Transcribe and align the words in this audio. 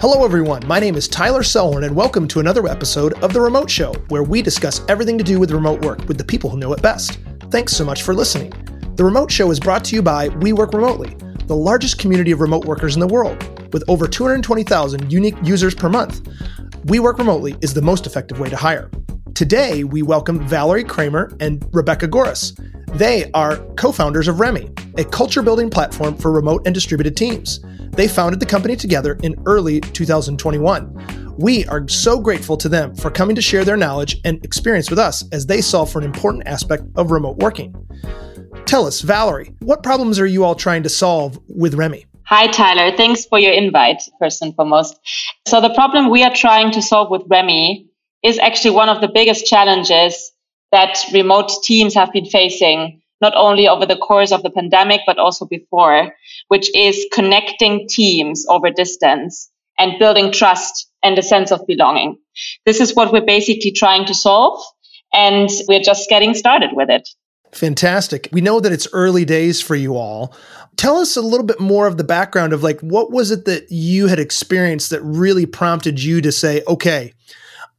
Hello, 0.00 0.24
everyone. 0.24 0.66
My 0.66 0.80
name 0.80 0.94
is 0.94 1.06
Tyler 1.06 1.42
Sellhorn, 1.42 1.84
and 1.84 1.94
welcome 1.94 2.26
to 2.28 2.40
another 2.40 2.66
episode 2.66 3.22
of 3.22 3.34
The 3.34 3.40
Remote 3.42 3.68
Show, 3.68 3.92
where 4.08 4.22
we 4.22 4.40
discuss 4.40 4.80
everything 4.88 5.18
to 5.18 5.22
do 5.22 5.38
with 5.38 5.50
remote 5.50 5.84
work 5.84 6.08
with 6.08 6.16
the 6.16 6.24
people 6.24 6.48
who 6.48 6.56
know 6.56 6.72
it 6.72 6.80
best. 6.80 7.18
Thanks 7.50 7.74
so 7.74 7.84
much 7.84 8.02
for 8.02 8.14
listening. 8.14 8.50
The 8.96 9.04
Remote 9.04 9.30
Show 9.30 9.50
is 9.50 9.60
brought 9.60 9.84
to 9.84 9.94
you 9.94 10.00
by 10.00 10.28
We 10.28 10.54
Work 10.54 10.72
Remotely, 10.72 11.14
the 11.44 11.54
largest 11.54 11.98
community 11.98 12.30
of 12.30 12.40
remote 12.40 12.64
workers 12.64 12.94
in 12.94 13.00
the 13.00 13.06
world, 13.06 13.36
with 13.74 13.84
over 13.88 14.08
220,000 14.08 15.12
unique 15.12 15.36
users 15.42 15.74
per 15.74 15.90
month. 15.90 16.26
We 16.86 16.98
Work 16.98 17.18
Remotely 17.18 17.56
is 17.60 17.74
the 17.74 17.82
most 17.82 18.06
effective 18.06 18.40
way 18.40 18.48
to 18.48 18.56
hire. 18.56 18.90
Today, 19.34 19.84
we 19.84 20.00
welcome 20.00 20.40
Valerie 20.48 20.82
Krämer 20.82 21.36
and 21.42 21.62
Rebecca 21.74 22.08
Görres. 22.08 22.58
They 22.96 23.30
are 23.32 23.58
co 23.76 23.92
founders 23.92 24.28
of 24.28 24.40
Remi, 24.40 24.70
a 24.96 25.04
culture 25.04 25.42
building 25.42 25.68
platform 25.68 26.16
for 26.16 26.32
remote 26.32 26.62
and 26.64 26.74
distributed 26.74 27.18
teams. 27.18 27.60
They 27.92 28.08
founded 28.08 28.40
the 28.40 28.46
company 28.46 28.76
together 28.76 29.18
in 29.22 29.36
early 29.46 29.80
2021. 29.80 31.34
We 31.38 31.66
are 31.66 31.86
so 31.88 32.20
grateful 32.20 32.56
to 32.58 32.68
them 32.68 32.94
for 32.94 33.10
coming 33.10 33.36
to 33.36 33.42
share 33.42 33.64
their 33.64 33.76
knowledge 33.76 34.20
and 34.24 34.44
experience 34.44 34.90
with 34.90 34.98
us 34.98 35.24
as 35.32 35.46
they 35.46 35.60
solve 35.60 35.90
for 35.90 35.98
an 35.98 36.04
important 36.04 36.46
aspect 36.46 36.84
of 36.96 37.10
remote 37.10 37.38
working. 37.38 37.74
Tell 38.66 38.86
us, 38.86 39.00
Valerie, 39.00 39.54
what 39.60 39.82
problems 39.82 40.20
are 40.20 40.26
you 40.26 40.44
all 40.44 40.54
trying 40.54 40.82
to 40.84 40.88
solve 40.88 41.38
with 41.48 41.74
Remi? 41.74 42.06
Hi, 42.24 42.46
Tyler. 42.46 42.96
Thanks 42.96 43.24
for 43.24 43.38
your 43.38 43.52
invite, 43.52 44.02
first 44.20 44.40
and 44.42 44.54
foremost. 44.54 44.96
So, 45.48 45.60
the 45.60 45.74
problem 45.74 46.10
we 46.10 46.22
are 46.22 46.34
trying 46.34 46.70
to 46.72 46.82
solve 46.82 47.10
with 47.10 47.22
Remi 47.28 47.88
is 48.22 48.38
actually 48.38 48.70
one 48.70 48.88
of 48.88 49.00
the 49.00 49.08
biggest 49.08 49.46
challenges 49.46 50.30
that 50.70 50.98
remote 51.12 51.50
teams 51.64 51.94
have 51.94 52.12
been 52.12 52.26
facing 52.26 52.99
not 53.20 53.32
only 53.36 53.68
over 53.68 53.86
the 53.86 53.96
course 53.96 54.32
of 54.32 54.42
the 54.42 54.50
pandemic, 54.50 55.00
but 55.06 55.18
also 55.18 55.46
before, 55.46 56.12
which 56.48 56.74
is 56.74 57.06
connecting 57.12 57.86
teams 57.88 58.46
over 58.48 58.70
distance 58.70 59.50
and 59.78 59.98
building 59.98 60.32
trust 60.32 60.90
and 61.02 61.18
a 61.18 61.22
sense 61.22 61.50
of 61.50 61.66
belonging. 61.66 62.16
This 62.66 62.80
is 62.80 62.94
what 62.94 63.12
we're 63.12 63.24
basically 63.24 63.72
trying 63.72 64.04
to 64.06 64.14
solve. 64.14 64.62
And 65.12 65.50
we're 65.66 65.80
just 65.80 66.08
getting 66.08 66.34
started 66.34 66.70
with 66.72 66.88
it. 66.88 67.08
Fantastic. 67.52 68.28
We 68.32 68.40
know 68.40 68.60
that 68.60 68.70
it's 68.70 68.86
early 68.92 69.24
days 69.24 69.60
for 69.60 69.74
you 69.74 69.96
all. 69.96 70.34
Tell 70.76 70.98
us 70.98 71.16
a 71.16 71.20
little 71.20 71.44
bit 71.44 71.58
more 71.58 71.88
of 71.88 71.96
the 71.96 72.04
background 72.04 72.52
of 72.52 72.62
like 72.62 72.80
what 72.80 73.10
was 73.10 73.32
it 73.32 73.44
that 73.46 73.70
you 73.70 74.06
had 74.06 74.20
experienced 74.20 74.90
that 74.90 75.02
really 75.02 75.46
prompted 75.46 76.00
you 76.00 76.20
to 76.20 76.30
say, 76.30 76.62
okay, 76.68 77.12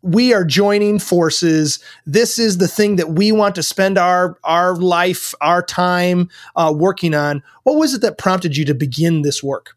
we 0.02 0.34
are 0.34 0.44
joining 0.44 1.00
forces. 1.00 1.80
This 2.06 2.40
is 2.40 2.58
the 2.58 2.68
thing 2.68 2.96
that 2.96 3.12
we 3.12 3.32
want 3.32 3.56
to 3.56 3.64
spend 3.64 3.98
our 3.98 4.38
our 4.44 4.76
life, 4.76 5.34
our 5.42 5.62
time 5.62 6.30
uh, 6.56 6.74
working 6.76 7.14
on. 7.14 7.44
What 7.64 7.78
was 7.78 7.94
it 7.94 8.02
that 8.02 8.18
prompted 8.18 8.58
you 8.58 8.66
to 8.66 8.74
begin 8.74 9.22
this 9.22 9.44
work? 9.44 9.76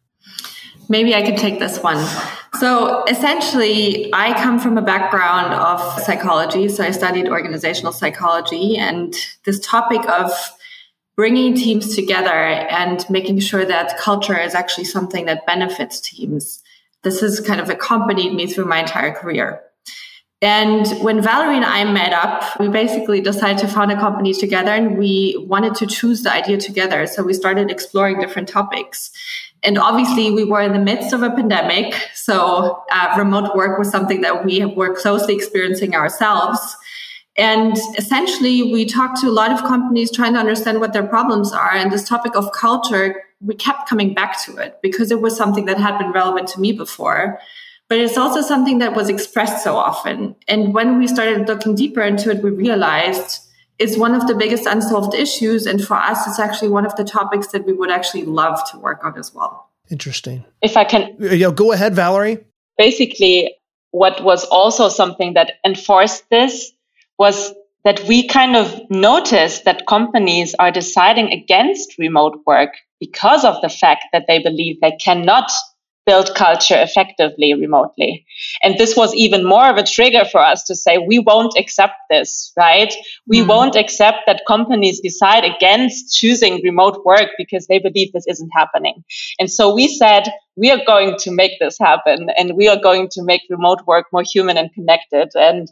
Maybe 0.89 1.15
I 1.15 1.23
could 1.23 1.39
take 1.39 1.59
this 1.59 1.83
one. 1.83 2.05
So 2.61 3.05
essentially, 3.05 4.13
I 4.13 4.35
come 4.43 4.59
from 4.59 4.77
a 4.77 4.83
background 4.83 5.55
of 5.55 6.03
psychology. 6.03 6.69
So 6.69 6.85
I 6.85 6.91
studied 6.91 7.29
organizational 7.29 7.93
psychology, 7.93 8.77
and 8.77 9.15
this 9.45 9.61
topic 9.61 10.07
of 10.09 10.31
bringing 11.17 11.55
teams 11.55 11.95
together 11.95 12.29
and 12.29 13.05
making 13.09 13.39
sure 13.39 13.65
that 13.65 13.97
culture 13.99 14.39
is 14.39 14.55
actually 14.55 14.85
something 14.85 15.27
that 15.27 15.47
benefits 15.47 16.01
teams. 16.01 16.63
This 17.03 17.21
has 17.21 17.39
kind 17.41 17.61
of 17.61 17.71
accompanied 17.71 18.35
me 18.35 18.47
through 18.47 18.65
my 18.65 18.81
entire 18.81 19.13
career. 19.13 19.63
And 20.45 20.87
when 21.03 21.23
Valerie 21.23 21.57
and 21.57 21.65
I 21.65 21.91
met 21.91 22.13
up, 22.13 22.61
we 22.61 22.69
basically 22.69 23.23
decided 23.23 23.57
to 23.61 23.67
found 23.67 23.91
a 23.91 23.97
company 23.97 24.35
together 24.35 24.73
and 24.73 24.99
we 24.99 25.43
wanted 25.49 25.75
to 25.77 25.87
choose 25.87 26.23
the 26.23 26.31
idea 26.31 26.59
together. 26.59 27.07
So 27.07 27.23
we 27.23 27.33
started 27.33 27.71
exploring 27.71 28.21
different 28.21 28.47
topics. 28.47 29.11
And 29.63 29.79
obviously, 29.79 30.31
we 30.33 30.45
were 30.45 30.61
in 30.61 30.75
the 30.75 30.79
midst 30.79 31.15
of 31.15 31.23
a 31.23 31.31
pandemic. 31.31 31.95
So 32.13 32.83
uh, 32.93 33.15
remote 33.17 33.57
work 33.57 33.79
was 33.79 33.91
something 33.91 34.21
that 34.21 34.45
we 34.45 34.67
were 34.67 34.95
closely 34.95 35.35
experiencing 35.35 35.95
ourselves. 35.95 36.61
And 37.39 37.75
essentially, 37.97 38.71
we 38.71 38.85
talked 38.85 39.23
to 39.23 39.29
a 39.29 39.33
lot 39.33 39.51
of 39.51 39.61
companies 39.61 40.11
trying 40.11 40.35
to 40.35 40.41
understand 40.41 40.79
what 40.79 40.93
their 40.93 41.07
problems 41.07 41.55
are. 41.55 41.73
And 41.73 41.91
this 41.91 42.07
topic 42.07 42.37
of 42.37 42.53
culture, 42.53 43.25
we 43.41 43.55
kept 43.55 43.89
coming 43.89 44.13
back 44.13 44.45
to 44.45 44.59
it 44.59 44.79
because 44.83 45.11
it 45.11 45.23
was 45.23 45.39
something 45.39 45.65
that 45.65 45.79
had 45.79 45.97
been 45.97 46.13
relevant 46.13 46.49
to 46.49 46.61
me 46.61 46.73
before 46.73 47.41
but 47.95 48.01
it's 48.01 48.19
also 48.19 48.41
something 48.41 48.79
that 48.79 48.97
was 48.97 49.09
expressed 49.09 49.63
so 49.63 49.77
often. 49.77 50.35
And 50.49 50.75
when 50.75 50.99
we 50.99 51.07
started 51.07 51.47
looking 51.47 51.77
deeper 51.77 52.03
into 52.03 52.29
it, 52.33 52.43
we 52.43 52.51
realized 52.51 53.39
it's 53.79 53.97
one 53.97 54.17
of 54.17 54.27
the 54.27 54.35
biggest 54.35 54.67
unsolved 54.67 55.15
issues. 55.15 55.65
And 55.65 55.81
for 55.81 55.95
us, 55.95 56.27
it's 56.27 56.41
actually 56.41 56.71
one 56.71 56.85
of 56.85 56.97
the 56.97 57.05
topics 57.05 57.47
that 57.53 57.65
we 57.65 57.73
would 57.73 57.93
actually 57.93 58.25
love 58.25 58.59
to 58.73 58.79
work 58.81 59.05
on 59.05 59.17
as 59.17 59.33
well. 59.33 59.71
Interesting. 59.93 60.45
If 60.61 60.77
I 60.77 60.83
can. 60.83 61.17
Uh, 61.23 61.35
yeah, 61.35 61.53
go 61.53 61.71
ahead, 61.71 61.95
Valerie. 61.95 62.45
Basically, 62.77 63.55
what 63.93 64.25
was 64.25 64.45
also 64.47 64.89
something 64.89 65.35
that 65.35 65.53
enforced 65.65 66.29
this 66.31 66.73
was 67.17 67.55
that 67.85 68.03
we 68.09 68.27
kind 68.27 68.57
of 68.57 68.91
noticed 68.91 69.67
that 69.67 69.87
companies 69.87 70.53
are 70.59 70.73
deciding 70.73 71.31
against 71.31 71.97
remote 71.97 72.41
work 72.45 72.71
because 72.99 73.45
of 73.45 73.55
the 73.63 73.69
fact 73.69 74.07
that 74.13 74.25
they 74.27 74.43
believe 74.43 74.81
they 74.81 74.97
cannot 74.97 75.49
build 76.07 76.35
culture 76.35 76.77
effectively 76.77 77.55
remotely. 77.55 78.27
And 78.63 78.77
this 78.77 78.97
was 78.97 79.15
even 79.15 79.45
more 79.45 79.69
of 79.69 79.77
a 79.77 79.83
trigger 79.83 80.25
for 80.25 80.41
us 80.41 80.65
to 80.65 80.75
say, 80.75 80.99
we 80.99 81.19
won't 81.19 81.55
accept 81.59 81.95
this, 82.11 82.53
right? 82.57 82.93
We 83.27 83.41
mm 83.41 83.45
won't 83.45 83.77
accept 83.77 84.21
that 84.27 84.43
companies 84.49 85.01
decide 85.01 85.45
against 85.45 86.17
choosing 86.17 86.63
remote 86.65 87.05
work 87.05 87.29
because 87.37 87.67
they 87.67 87.79
believe 87.79 88.11
this 88.13 88.27
isn't 88.27 88.51
happening. 88.57 89.05
And 89.39 89.51
so 89.51 89.75
we 89.75 89.87
said, 89.87 90.25
we 90.57 90.71
are 90.71 90.81
going 90.87 91.17
to 91.21 91.31
make 91.31 91.53
this 91.61 91.77
happen 91.79 92.29
and 92.37 92.57
we 92.57 92.69
are 92.69 92.81
going 92.81 93.09
to 93.13 93.23
make 93.23 93.43
remote 93.51 93.81
work 93.87 94.07
more 94.13 94.25
human 94.29 94.57
and 94.57 94.73
connected. 94.73 95.29
And 95.35 95.69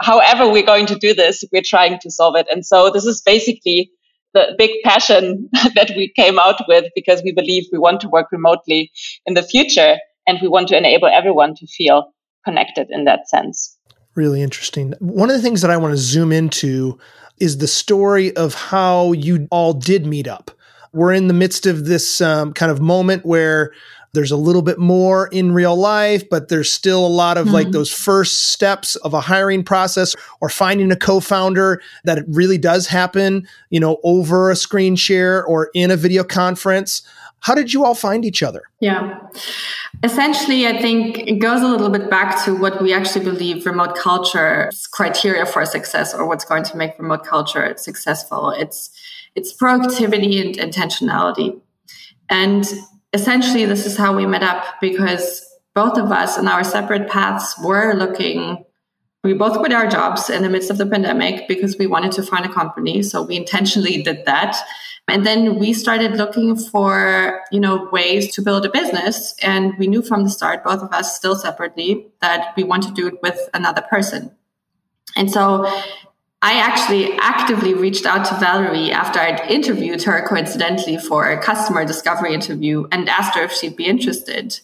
however 0.00 0.50
we're 0.50 0.66
going 0.66 0.86
to 0.86 0.96
do 0.96 1.14
this, 1.14 1.44
we're 1.52 1.62
trying 1.64 1.98
to 2.00 2.10
solve 2.10 2.36
it. 2.36 2.46
And 2.50 2.64
so 2.64 2.90
this 2.90 3.04
is 3.04 3.22
basically 3.22 3.92
the 4.34 4.54
big 4.58 4.70
passion 4.84 5.48
that 5.74 5.92
we 5.96 6.12
came 6.16 6.38
out 6.38 6.60
with 6.68 6.86
because 6.94 7.22
we 7.22 7.32
believe 7.32 7.64
we 7.72 7.78
want 7.78 8.00
to 8.02 8.08
work 8.08 8.30
remotely 8.32 8.90
in 9.26 9.34
the 9.34 9.42
future 9.42 9.96
and 10.26 10.38
we 10.40 10.48
want 10.48 10.68
to 10.68 10.76
enable 10.76 11.08
everyone 11.08 11.54
to 11.56 11.66
feel 11.66 12.12
connected 12.44 12.88
in 12.90 13.04
that 13.04 13.28
sense. 13.28 13.76
Really 14.14 14.42
interesting. 14.42 14.94
One 14.98 15.30
of 15.30 15.36
the 15.36 15.42
things 15.42 15.62
that 15.62 15.70
I 15.70 15.76
want 15.76 15.92
to 15.92 15.98
zoom 15.98 16.32
into 16.32 16.98
is 17.38 17.58
the 17.58 17.68
story 17.68 18.34
of 18.36 18.54
how 18.54 19.12
you 19.12 19.48
all 19.50 19.72
did 19.72 20.06
meet 20.06 20.28
up. 20.28 20.50
We're 20.92 21.12
in 21.12 21.28
the 21.28 21.34
midst 21.34 21.66
of 21.66 21.86
this 21.86 22.20
um, 22.20 22.52
kind 22.52 22.72
of 22.72 22.80
moment 22.80 23.24
where 23.24 23.72
there's 24.12 24.30
a 24.30 24.36
little 24.36 24.62
bit 24.62 24.78
more 24.78 25.28
in 25.28 25.52
real 25.52 25.76
life, 25.76 26.28
but 26.28 26.48
there's 26.48 26.70
still 26.70 27.06
a 27.06 27.08
lot 27.08 27.38
of 27.38 27.46
mm-hmm. 27.46 27.54
like 27.54 27.70
those 27.70 27.92
first 27.92 28.50
steps 28.50 28.96
of 28.96 29.14
a 29.14 29.20
hiring 29.20 29.62
process 29.62 30.16
or 30.40 30.48
finding 30.48 30.90
a 30.90 30.96
co-founder 30.96 31.80
that 32.04 32.18
it 32.18 32.24
really 32.28 32.58
does 32.58 32.86
happen, 32.86 33.46
you 33.70 33.78
know, 33.78 33.98
over 34.02 34.50
a 34.50 34.56
screen 34.56 34.96
share 34.96 35.44
or 35.44 35.70
in 35.74 35.90
a 35.90 35.96
video 35.96 36.24
conference. 36.24 37.02
How 37.42 37.54
did 37.54 37.72
you 37.72 37.84
all 37.84 37.94
find 37.94 38.24
each 38.24 38.42
other? 38.42 38.64
Yeah. 38.80 39.18
Essentially, 40.02 40.66
I 40.66 40.80
think 40.80 41.18
it 41.18 41.38
goes 41.38 41.62
a 41.62 41.68
little 41.68 41.88
bit 41.88 42.10
back 42.10 42.44
to 42.44 42.54
what 42.54 42.82
we 42.82 42.92
actually 42.92 43.24
believe 43.24 43.64
remote 43.64 43.96
culture 43.96 44.70
criteria 44.92 45.46
for 45.46 45.64
success 45.64 46.12
or 46.12 46.26
what's 46.26 46.44
going 46.44 46.64
to 46.64 46.76
make 46.76 46.98
remote 46.98 47.24
culture 47.24 47.74
successful. 47.78 48.50
It's 48.50 48.90
it's 49.34 49.56
proactivity 49.56 50.40
and 50.40 50.54
intentionality. 50.56 51.58
And 52.28 52.66
essentially, 53.12 53.64
this 53.64 53.86
is 53.86 53.96
how 53.96 54.14
we 54.16 54.26
met 54.26 54.42
up 54.42 54.64
because 54.80 55.46
both 55.74 55.98
of 55.98 56.10
us 56.10 56.38
in 56.38 56.48
our 56.48 56.64
separate 56.64 57.08
paths 57.08 57.54
were 57.62 57.94
looking. 57.94 58.64
We 59.22 59.34
both 59.34 59.58
quit 59.58 59.72
our 59.72 59.86
jobs 59.86 60.30
in 60.30 60.42
the 60.42 60.48
midst 60.48 60.70
of 60.70 60.78
the 60.78 60.86
pandemic 60.86 61.46
because 61.46 61.76
we 61.78 61.86
wanted 61.86 62.12
to 62.12 62.22
find 62.22 62.46
a 62.46 62.52
company. 62.52 63.02
So 63.02 63.22
we 63.22 63.36
intentionally 63.36 64.02
did 64.02 64.24
that. 64.24 64.56
And 65.08 65.26
then 65.26 65.58
we 65.58 65.72
started 65.72 66.16
looking 66.16 66.56
for, 66.56 67.42
you 67.50 67.60
know, 67.60 67.88
ways 67.90 68.32
to 68.34 68.42
build 68.42 68.64
a 68.64 68.70
business. 68.70 69.34
And 69.42 69.76
we 69.78 69.88
knew 69.88 70.02
from 70.02 70.24
the 70.24 70.30
start, 70.30 70.62
both 70.62 70.82
of 70.82 70.92
us 70.92 71.16
still 71.16 71.34
separately, 71.34 72.06
that 72.20 72.54
we 72.56 72.62
want 72.62 72.84
to 72.84 72.92
do 72.92 73.08
it 73.08 73.20
with 73.22 73.38
another 73.52 73.82
person. 73.82 74.30
And 75.16 75.30
so 75.30 75.66
I 76.42 76.54
actually 76.54 77.12
actively 77.18 77.74
reached 77.74 78.06
out 78.06 78.24
to 78.26 78.34
Valerie 78.36 78.90
after 78.90 79.20
I'd 79.20 79.40
interviewed 79.50 80.02
her 80.04 80.26
coincidentally 80.26 80.96
for 80.96 81.30
a 81.30 81.40
customer 81.40 81.84
discovery 81.84 82.32
interview 82.32 82.86
and 82.90 83.08
asked 83.08 83.36
her 83.36 83.42
if 83.42 83.52
she'd 83.52 83.76
be 83.76 83.84
interested. 83.84 84.58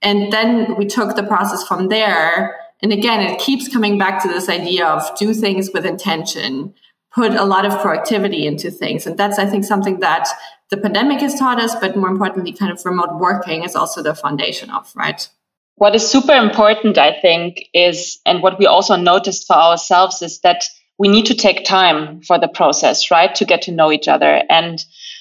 And 0.00 0.32
then 0.32 0.74
we 0.76 0.86
took 0.86 1.14
the 1.14 1.22
process 1.22 1.62
from 1.66 1.88
there. 1.88 2.56
And 2.82 2.92
again, 2.92 3.20
it 3.20 3.38
keeps 3.38 3.68
coming 3.68 3.98
back 3.98 4.20
to 4.22 4.28
this 4.28 4.48
idea 4.48 4.84
of 4.84 5.16
do 5.16 5.32
things 5.32 5.70
with 5.72 5.86
intention, 5.86 6.74
put 7.14 7.32
a 7.34 7.44
lot 7.44 7.64
of 7.64 7.74
proactivity 7.74 8.44
into 8.44 8.72
things. 8.72 9.06
And 9.06 9.16
that's, 9.16 9.38
I 9.38 9.46
think, 9.46 9.64
something 9.64 10.00
that 10.00 10.26
the 10.70 10.76
pandemic 10.76 11.20
has 11.20 11.38
taught 11.38 11.60
us, 11.60 11.76
but 11.76 11.96
more 11.96 12.08
importantly, 12.08 12.52
kind 12.52 12.72
of 12.72 12.84
remote 12.84 13.20
working 13.20 13.62
is 13.62 13.76
also 13.76 14.02
the 14.02 14.16
foundation 14.16 14.70
of, 14.70 14.90
right? 14.96 15.28
What 15.76 15.94
is 15.94 16.10
super 16.10 16.34
important, 16.34 16.98
I 16.98 17.20
think, 17.20 17.68
is, 17.72 18.18
and 18.26 18.42
what 18.42 18.58
we 18.58 18.66
also 18.66 18.96
noticed 18.96 19.46
for 19.46 19.54
ourselves 19.54 20.20
is 20.20 20.40
that 20.40 20.64
we 21.02 21.08
need 21.08 21.26
to 21.26 21.34
take 21.34 21.64
time 21.64 22.20
for 22.20 22.38
the 22.38 22.46
process, 22.46 23.10
right? 23.10 23.34
To 23.34 23.44
get 23.44 23.62
to 23.62 23.72
know 23.72 23.90
each 23.90 24.06
other. 24.06 24.40
And 24.48 24.78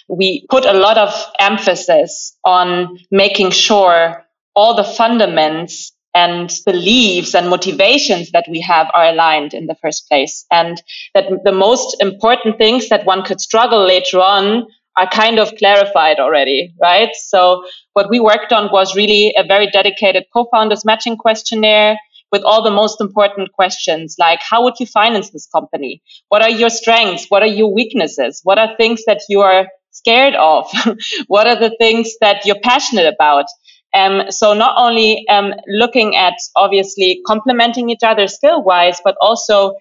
we 0.07 0.45
put 0.47 0.63
a 0.63 0.73
lot 0.73 0.99
of 0.99 1.11
emphasis 1.39 2.37
on 2.45 2.99
making 3.09 3.49
sure 3.49 4.23
all 4.53 4.75
the 4.75 4.83
fundaments 4.83 5.91
and 6.13 6.53
beliefs 6.67 7.33
and 7.33 7.49
motivations 7.49 8.29
that 8.29 8.45
we 8.47 8.61
have 8.61 8.91
are 8.93 9.07
aligned 9.07 9.55
in 9.55 9.65
the 9.65 9.73
first 9.81 10.07
place. 10.07 10.45
And 10.51 10.79
that 11.15 11.25
the 11.43 11.51
most 11.51 11.99
important 11.99 12.59
things 12.59 12.89
that 12.89 13.07
one 13.07 13.23
could 13.23 13.41
struggle 13.41 13.83
later 13.83 14.19
on 14.19 14.67
are 14.97 15.09
kind 15.09 15.39
of 15.39 15.55
clarified 15.55 16.19
already, 16.19 16.75
right? 16.79 17.15
So 17.15 17.65
what 17.93 18.07
we 18.11 18.19
worked 18.19 18.53
on 18.53 18.71
was 18.71 18.95
really 18.95 19.33
a 19.35 19.43
very 19.43 19.65
dedicated 19.71 20.25
co-founders 20.31 20.85
matching 20.85 21.17
questionnaire 21.17 21.97
with 22.31 22.43
all 22.43 22.63
the 22.63 22.71
most 22.71 23.01
important 23.01 23.51
questions 23.53 24.15
like 24.19 24.39
how 24.41 24.63
would 24.63 24.75
you 24.79 24.85
finance 24.85 25.31
this 25.31 25.47
company? 25.47 26.01
What 26.29 26.41
are 26.41 26.49
your 26.49 26.69
strengths? 26.69 27.25
What 27.29 27.43
are 27.43 27.53
your 27.59 27.73
weaknesses? 27.73 28.41
What 28.43 28.57
are 28.57 28.75
things 28.77 29.03
that 29.05 29.21
you 29.29 29.41
are 29.41 29.67
scared 29.91 30.35
of? 30.35 30.67
what 31.27 31.47
are 31.47 31.59
the 31.59 31.75
things 31.79 32.13
that 32.21 32.45
you're 32.45 32.59
passionate 32.63 33.13
about? 33.13 33.45
Um, 33.93 34.23
so 34.29 34.53
not 34.53 34.75
only 34.77 35.25
um, 35.29 35.53
looking 35.67 36.15
at 36.15 36.35
obviously 36.55 37.21
complementing 37.27 37.89
each 37.89 38.03
other 38.03 38.27
skill 38.27 38.63
wise, 38.63 39.01
but 39.03 39.15
also 39.19 39.73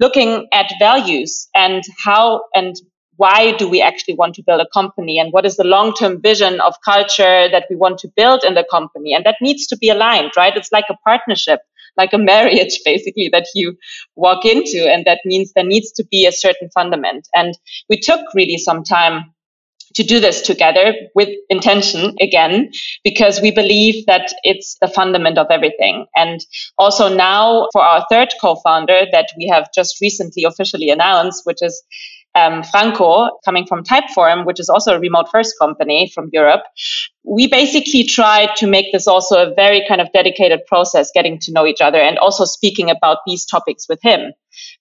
looking 0.00 0.48
at 0.52 0.70
values 0.78 1.48
and 1.54 1.82
how 2.04 2.42
and 2.54 2.74
why 3.16 3.52
do 3.52 3.68
we 3.68 3.80
actually 3.80 4.14
want 4.14 4.34
to 4.34 4.42
build 4.42 4.60
a 4.60 4.66
company 4.72 5.18
and 5.18 5.32
what 5.32 5.46
is 5.46 5.56
the 5.56 5.64
long 5.64 5.94
term 5.94 6.20
vision 6.20 6.60
of 6.60 6.74
culture 6.84 7.48
that 7.50 7.64
we 7.70 7.76
want 7.76 7.98
to 7.98 8.08
build 8.16 8.42
in 8.44 8.54
the 8.54 8.66
company. 8.70 9.14
And 9.14 9.24
that 9.24 9.36
needs 9.40 9.66
to 9.68 9.76
be 9.76 9.88
aligned, 9.88 10.32
right? 10.36 10.56
It's 10.56 10.72
like 10.72 10.86
a 10.90 10.96
partnership, 11.06 11.60
like 11.96 12.12
a 12.12 12.18
marriage, 12.18 12.80
basically, 12.84 13.28
that 13.32 13.46
you 13.54 13.76
walk 14.16 14.44
into. 14.44 14.90
And 14.90 15.04
that 15.04 15.20
means 15.24 15.52
there 15.52 15.64
needs 15.64 15.92
to 15.92 16.04
be 16.10 16.26
a 16.26 16.32
certain 16.32 16.70
fundament. 16.74 17.28
And 17.34 17.54
we 17.88 17.98
took 17.98 18.20
really 18.34 18.58
some 18.58 18.84
time 18.84 19.34
to 19.94 20.02
do 20.02 20.20
this 20.20 20.42
together 20.42 20.92
with 21.14 21.28
intention 21.48 22.16
again, 22.20 22.70
because 23.04 23.40
we 23.40 23.50
believe 23.50 24.06
that 24.06 24.32
it's 24.42 24.76
the 24.80 24.88
fundament 24.88 25.38
of 25.38 25.46
everything. 25.50 26.06
And 26.16 26.40
also 26.78 27.14
now 27.14 27.68
for 27.72 27.82
our 27.82 28.04
third 28.10 28.34
co-founder 28.40 29.06
that 29.12 29.28
we 29.36 29.48
have 29.52 29.68
just 29.74 30.00
recently 30.00 30.44
officially 30.44 30.90
announced, 30.90 31.42
which 31.44 31.58
is 31.62 31.82
um, 32.34 32.62
Franco, 32.62 33.30
coming 33.44 33.66
from 33.66 33.84
Typeform, 33.84 34.44
which 34.44 34.58
is 34.58 34.68
also 34.68 34.94
a 34.94 35.00
remote 35.00 35.26
first 35.30 35.54
company 35.60 36.10
from 36.14 36.30
Europe, 36.32 36.62
we 37.24 37.46
basically 37.46 38.04
tried 38.04 38.54
to 38.56 38.66
make 38.66 38.92
this 38.92 39.06
also 39.06 39.36
a 39.36 39.54
very 39.54 39.84
kind 39.86 40.00
of 40.00 40.12
dedicated 40.12 40.60
process, 40.66 41.10
getting 41.14 41.38
to 41.40 41.52
know 41.52 41.66
each 41.66 41.80
other 41.80 41.98
and 41.98 42.18
also 42.18 42.44
speaking 42.44 42.90
about 42.90 43.18
these 43.26 43.46
topics 43.46 43.88
with 43.88 44.00
him 44.02 44.32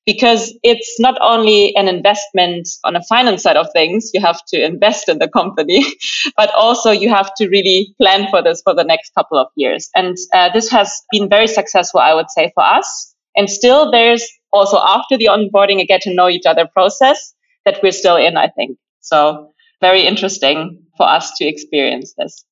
because 0.05 0.53
it's 0.63 0.99
not 0.99 1.17
only 1.21 1.75
an 1.75 1.87
investment 1.87 2.67
on 2.83 2.95
a 2.95 3.03
finance 3.03 3.43
side 3.43 3.55
of 3.55 3.67
things, 3.73 4.11
you 4.13 4.21
have 4.21 4.39
to 4.47 4.63
invest 4.63 5.09
in 5.09 5.19
the 5.19 5.27
company, 5.27 5.85
but 6.37 6.53
also 6.53 6.91
you 6.91 7.09
have 7.09 7.33
to 7.35 7.47
really 7.47 7.95
plan 8.01 8.27
for 8.29 8.41
this 8.41 8.61
for 8.63 8.75
the 8.75 8.83
next 8.83 9.13
couple 9.15 9.37
of 9.37 9.47
years. 9.55 9.89
And 9.95 10.17
uh, 10.33 10.49
this 10.53 10.69
has 10.69 11.01
been 11.11 11.29
very 11.29 11.47
successful, 11.47 12.01
I 12.01 12.13
would 12.13 12.29
say, 12.29 12.51
for 12.53 12.63
us. 12.63 13.15
And 13.35 13.49
still, 13.49 13.89
there's 13.89 14.27
also 14.51 14.77
after 14.77 15.17
the 15.17 15.25
onboarding, 15.25 15.81
a 15.81 15.85
get 15.85 16.01
to 16.01 16.13
know 16.13 16.29
each 16.29 16.45
other 16.45 16.67
process 16.67 17.33
that 17.65 17.79
we're 17.81 17.91
still 17.91 18.15
in, 18.15 18.37
I 18.37 18.47
think. 18.47 18.77
So, 19.01 19.53
very 19.81 20.05
interesting 20.05 20.81
for 20.97 21.07
us 21.07 21.35
to 21.37 21.45
experience 21.45 22.13
this. 22.17 22.45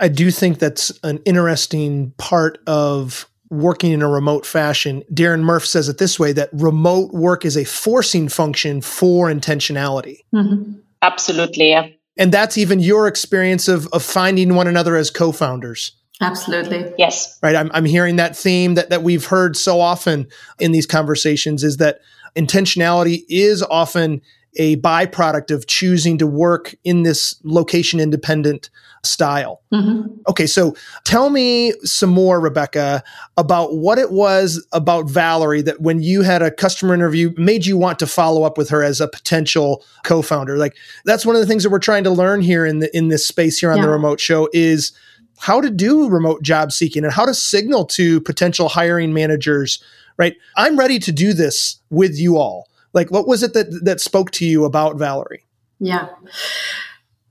I 0.00 0.08
do 0.08 0.30
think 0.30 0.58
that's 0.58 0.90
an 1.02 1.18
interesting 1.24 2.12
part 2.16 2.58
of 2.66 3.28
working 3.50 3.92
in 3.92 4.02
a 4.02 4.08
remote 4.08 4.46
fashion. 4.46 5.02
Darren 5.12 5.42
Murph 5.42 5.66
says 5.66 5.88
it 5.88 5.98
this 5.98 6.18
way 6.18 6.32
that 6.32 6.50
remote 6.52 7.12
work 7.12 7.44
is 7.44 7.56
a 7.56 7.64
forcing 7.64 8.28
function 8.28 8.80
for 8.80 9.28
intentionality. 9.28 10.18
Mm-hmm. 10.34 10.80
Absolutely. 11.02 11.98
And 12.16 12.32
that's 12.32 12.56
even 12.56 12.80
your 12.80 13.06
experience 13.06 13.68
of, 13.68 13.86
of 13.88 14.02
finding 14.02 14.54
one 14.54 14.66
another 14.66 14.96
as 14.96 15.10
co 15.10 15.32
founders. 15.32 15.92
Absolutely. 16.20 16.92
Yes. 16.96 17.38
Right. 17.42 17.56
I'm, 17.56 17.70
I'm 17.74 17.84
hearing 17.84 18.16
that 18.16 18.36
theme 18.36 18.74
that, 18.74 18.90
that 18.90 19.02
we've 19.02 19.26
heard 19.26 19.56
so 19.56 19.80
often 19.80 20.28
in 20.58 20.72
these 20.72 20.86
conversations 20.86 21.64
is 21.64 21.78
that 21.78 22.00
intentionality 22.36 23.24
is 23.28 23.62
often 23.62 24.20
a 24.56 24.76
byproduct 24.76 25.50
of 25.50 25.66
choosing 25.66 26.18
to 26.18 26.26
work 26.26 26.74
in 26.84 27.02
this 27.02 27.34
location 27.42 27.98
independent 27.98 28.70
style. 29.02 29.60
Mm-hmm. 29.72 30.08
Okay, 30.28 30.46
so 30.46 30.76
tell 31.04 31.30
me 31.30 31.72
some 31.82 32.10
more, 32.10 32.40
Rebecca, 32.40 33.02
about 33.36 33.76
what 33.76 33.98
it 33.98 34.12
was 34.12 34.64
about 34.72 35.10
Valerie 35.10 35.62
that 35.62 35.80
when 35.80 36.02
you 36.02 36.22
had 36.22 36.42
a 36.42 36.50
customer 36.50 36.94
interview 36.94 37.32
made 37.36 37.66
you 37.66 37.76
want 37.76 37.98
to 37.98 38.06
follow 38.06 38.44
up 38.44 38.56
with 38.56 38.68
her 38.70 38.82
as 38.82 39.00
a 39.00 39.08
potential 39.08 39.84
co-founder. 40.04 40.56
Like 40.56 40.76
that's 41.04 41.26
one 41.26 41.36
of 41.36 41.40
the 41.40 41.46
things 41.46 41.62
that 41.64 41.70
we're 41.70 41.78
trying 41.78 42.04
to 42.04 42.10
learn 42.10 42.40
here 42.40 42.64
in 42.64 42.78
the 42.78 42.96
in 42.96 43.08
this 43.08 43.26
space 43.26 43.58
here 43.58 43.70
on 43.70 43.78
yeah. 43.78 43.84
the 43.84 43.90
remote 43.90 44.20
show 44.20 44.48
is 44.52 44.92
how 45.38 45.60
to 45.60 45.70
do 45.70 46.08
remote 46.08 46.42
job 46.42 46.72
seeking 46.72 47.04
and 47.04 47.12
how 47.12 47.26
to 47.26 47.34
signal 47.34 47.84
to 47.84 48.20
potential 48.20 48.68
hiring 48.68 49.12
managers, 49.12 49.82
right? 50.16 50.36
I'm 50.56 50.78
ready 50.78 50.98
to 51.00 51.12
do 51.12 51.32
this 51.32 51.80
with 51.90 52.18
you 52.18 52.36
all. 52.36 52.68
Like 52.92 53.10
what 53.10 53.26
was 53.26 53.42
it 53.42 53.54
that 53.54 53.84
that 53.84 54.00
spoke 54.00 54.30
to 54.32 54.46
you 54.46 54.64
about 54.64 54.96
Valerie? 54.96 55.44
Yeah. 55.80 56.08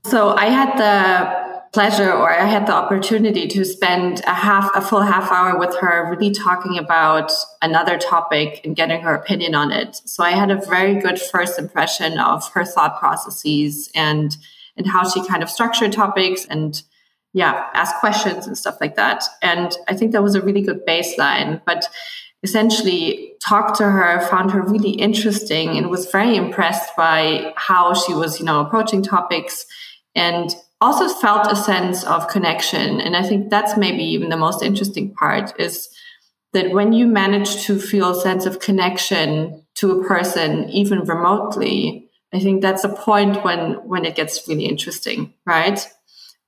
So 0.04 0.36
I 0.36 0.46
had 0.46 0.76
the 0.76 1.54
pleasure 1.74 2.12
or 2.12 2.30
I 2.30 2.44
had 2.44 2.66
the 2.68 2.72
opportunity 2.72 3.48
to 3.48 3.64
spend 3.64 4.20
a 4.26 4.32
half, 4.32 4.70
a 4.76 4.80
full 4.80 5.02
half 5.02 5.32
hour 5.32 5.58
with 5.58 5.76
her, 5.78 6.08
really 6.08 6.32
talking 6.32 6.78
about 6.78 7.32
another 7.62 7.98
topic 7.98 8.60
and 8.64 8.76
getting 8.76 9.00
her 9.00 9.12
opinion 9.12 9.56
on 9.56 9.72
it. 9.72 10.00
So 10.04 10.22
I 10.22 10.30
had 10.30 10.52
a 10.52 10.64
very 10.66 10.94
good 11.00 11.20
first 11.20 11.58
impression 11.58 12.18
of 12.18 12.48
her 12.52 12.64
thought 12.64 13.00
processes 13.00 13.90
and, 13.94 14.36
and 14.76 14.86
how 14.86 15.08
she 15.08 15.26
kind 15.26 15.42
of 15.42 15.50
structured 15.50 15.92
topics 15.92 16.46
and 16.46 16.80
yeah, 17.32 17.68
ask 17.74 17.96
questions 17.96 18.46
and 18.46 18.56
stuff 18.56 18.76
like 18.80 18.94
that. 18.94 19.24
And 19.42 19.76
I 19.88 19.96
think 19.96 20.12
that 20.12 20.22
was 20.22 20.36
a 20.36 20.40
really 20.40 20.62
good 20.62 20.86
baseline, 20.86 21.60
but 21.66 21.88
essentially 22.44 23.32
talked 23.40 23.76
to 23.78 23.84
her, 23.84 24.20
found 24.28 24.52
her 24.52 24.62
really 24.62 24.90
interesting 24.90 25.76
and 25.76 25.90
was 25.90 26.10
very 26.10 26.36
impressed 26.36 26.94
by 26.96 27.52
how 27.56 27.94
she 27.94 28.14
was, 28.14 28.38
you 28.38 28.46
know, 28.46 28.60
approaching 28.60 29.02
topics 29.02 29.66
and 30.14 30.54
also 30.80 31.08
felt 31.08 31.50
a 31.50 31.56
sense 31.56 32.04
of 32.04 32.28
connection. 32.28 33.00
And 33.00 33.16
I 33.16 33.22
think 33.22 33.48
that's 33.48 33.76
maybe 33.76 34.04
even 34.04 34.28
the 34.28 34.36
most 34.36 34.62
interesting 34.62 35.14
part 35.14 35.58
is 35.58 35.88
that 36.52 36.70
when 36.70 36.92
you 36.92 37.06
manage 37.06 37.64
to 37.64 37.80
feel 37.80 38.10
a 38.10 38.20
sense 38.20 38.44
of 38.44 38.60
connection 38.60 39.64
to 39.76 39.92
a 39.92 40.04
person, 40.06 40.68
even 40.68 41.00
remotely, 41.00 42.10
I 42.32 42.40
think 42.40 42.60
that's 42.60 42.84
a 42.84 42.94
point 42.94 43.42
when, 43.42 43.74
when 43.88 44.04
it 44.04 44.16
gets 44.16 44.46
really 44.46 44.66
interesting, 44.66 45.32
right? 45.46 45.80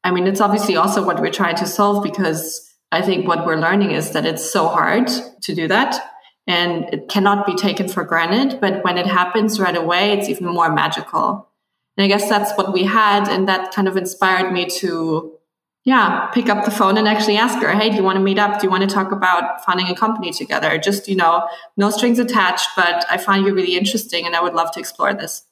I 0.05 0.11
mean, 0.11 0.27
it's 0.27 0.43
obviously 0.43 0.77
also 0.77 1.05
what 1.05 1.21
we're 1.21 1.33
trying 1.33 1.57
to 1.57 1.67
solve 1.67 2.05
because 2.05 2.63
I 2.97 3.03
think 3.03 3.29
what 3.29 3.45
we're 3.45 3.61
learning 3.61 3.91
is 3.91 4.13
that 4.13 4.25
it's 4.25 4.51
so 4.51 4.69
hard 4.69 5.09
to 5.43 5.55
do 5.55 5.69
that 5.69 6.01
and 6.47 6.85
it 6.95 7.09
cannot 7.09 7.47
be 7.47 7.55
taken 7.55 7.89
for 7.89 8.05
granted. 8.05 8.59
But 8.61 8.83
when 8.85 8.97
it 8.97 9.07
happens 9.07 9.61
right 9.61 9.77
away, 9.77 10.13
it's 10.13 10.29
even 10.29 10.47
more 10.47 10.73
magical. 10.73 11.49
And 11.97 12.05
I 12.05 12.09
guess 12.09 12.29
that's 12.29 12.57
what 12.57 12.73
we 12.73 12.85
had. 12.85 13.29
And 13.29 13.49
that 13.49 13.73
kind 13.73 13.87
of 13.87 13.97
inspired 13.97 14.51
me 14.53 14.67
to, 14.81 15.37
yeah, 15.85 16.27
pick 16.29 16.49
up 16.49 16.65
the 16.65 16.71
phone 16.71 16.97
and 16.97 17.07
actually 17.07 17.37
ask 17.37 17.59
her, 17.59 17.73
Hey, 17.73 17.91
do 17.91 17.97
you 17.97 18.03
want 18.03 18.17
to 18.17 18.23
meet 18.23 18.39
up? 18.39 18.61
Do 18.61 18.67
you 18.67 18.71
want 18.71 18.89
to 18.89 18.95
talk 18.95 19.13
about 19.13 19.65
founding 19.65 19.89
a 19.89 19.95
company 19.95 20.31
together? 20.31 20.79
Just, 20.79 21.07
you 21.07 21.17
know, 21.17 21.47
no 21.77 21.91
strings 21.91 22.19
attached, 22.19 22.69
but 22.77 23.05
I 23.11 23.19
find 23.19 23.45
you 23.45 23.55
really 23.55 23.77
interesting 23.77 24.25
and 24.25 24.35
I 24.35 24.41
would 24.41 24.55
love 24.55 24.71
to 24.73 24.81
explore 24.81 25.13
this. 25.13 25.43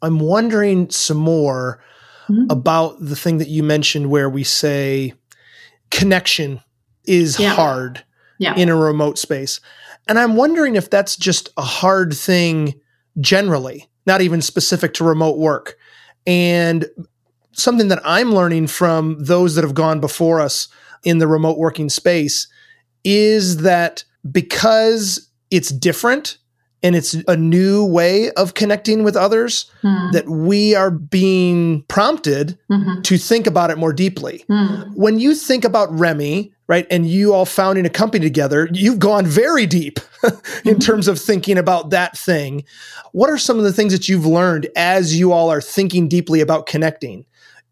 I'm 0.00 0.20
wondering 0.20 0.90
some 0.90 1.16
more 1.16 1.82
mm-hmm. 2.28 2.46
about 2.50 2.96
the 3.00 3.16
thing 3.16 3.38
that 3.38 3.48
you 3.48 3.64
mentioned 3.64 4.10
where 4.10 4.30
we 4.30 4.44
say 4.44 5.14
connection 5.90 6.60
is 7.08 7.38
yeah. 7.38 7.54
hard 7.54 8.04
yeah. 8.38 8.54
in 8.56 8.68
a 8.68 8.76
remote 8.76 9.18
space. 9.18 9.60
And 10.06 10.18
I'm 10.18 10.36
wondering 10.36 10.76
if 10.76 10.90
that's 10.90 11.16
just 11.16 11.50
a 11.56 11.62
hard 11.62 12.14
thing 12.14 12.74
generally 13.20 13.88
not 14.08 14.22
even 14.22 14.40
specific 14.40 14.94
to 14.94 15.04
remote 15.04 15.38
work. 15.38 15.76
And 16.26 16.86
something 17.52 17.88
that 17.88 18.00
I'm 18.04 18.32
learning 18.32 18.66
from 18.66 19.22
those 19.22 19.54
that 19.54 19.62
have 19.62 19.74
gone 19.74 20.00
before 20.00 20.40
us 20.40 20.66
in 21.04 21.18
the 21.18 21.28
remote 21.28 21.58
working 21.58 21.90
space 21.90 22.48
is 23.04 23.58
that 23.58 24.02
because 24.32 25.30
it's 25.50 25.68
different 25.68 26.38
and 26.82 26.94
it's 26.94 27.14
a 27.26 27.36
new 27.36 27.84
way 27.84 28.30
of 28.32 28.54
connecting 28.54 29.02
with 29.02 29.16
others 29.16 29.70
mm. 29.82 30.12
that 30.12 30.28
we 30.28 30.74
are 30.74 30.90
being 30.90 31.82
prompted 31.84 32.58
mm-hmm. 32.70 33.02
to 33.02 33.18
think 33.18 33.46
about 33.46 33.70
it 33.70 33.78
more 33.78 33.92
deeply. 33.92 34.44
Mm. 34.48 34.94
When 34.94 35.18
you 35.18 35.34
think 35.34 35.64
about 35.64 35.90
Remi, 35.90 36.52
right, 36.68 36.86
and 36.90 37.06
you 37.06 37.34
all 37.34 37.46
founding 37.46 37.84
a 37.84 37.90
company 37.90 38.24
together, 38.24 38.68
you've 38.72 39.00
gone 39.00 39.26
very 39.26 39.66
deep 39.66 39.98
in 40.22 40.30
mm-hmm. 40.30 40.78
terms 40.78 41.08
of 41.08 41.20
thinking 41.20 41.58
about 41.58 41.90
that 41.90 42.16
thing. 42.16 42.64
What 43.12 43.30
are 43.30 43.38
some 43.38 43.58
of 43.58 43.64
the 43.64 43.72
things 43.72 43.92
that 43.92 44.08
you've 44.08 44.26
learned 44.26 44.68
as 44.76 45.18
you 45.18 45.32
all 45.32 45.50
are 45.50 45.60
thinking 45.60 46.08
deeply 46.08 46.40
about 46.40 46.66
connecting 46.66 47.26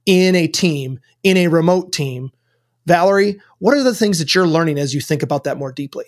in 0.04 0.34
a 0.34 0.48
team, 0.48 0.98
in 1.22 1.36
a 1.36 1.46
remote 1.46 1.92
team? 1.92 2.32
Valerie, 2.86 3.40
what 3.58 3.74
are 3.74 3.82
the 3.82 3.94
things 3.94 4.18
that 4.18 4.34
you're 4.34 4.46
learning 4.46 4.78
as 4.78 4.94
you 4.94 5.00
think 5.00 5.22
about 5.22 5.44
that 5.44 5.58
more 5.58 5.72
deeply? 5.72 6.04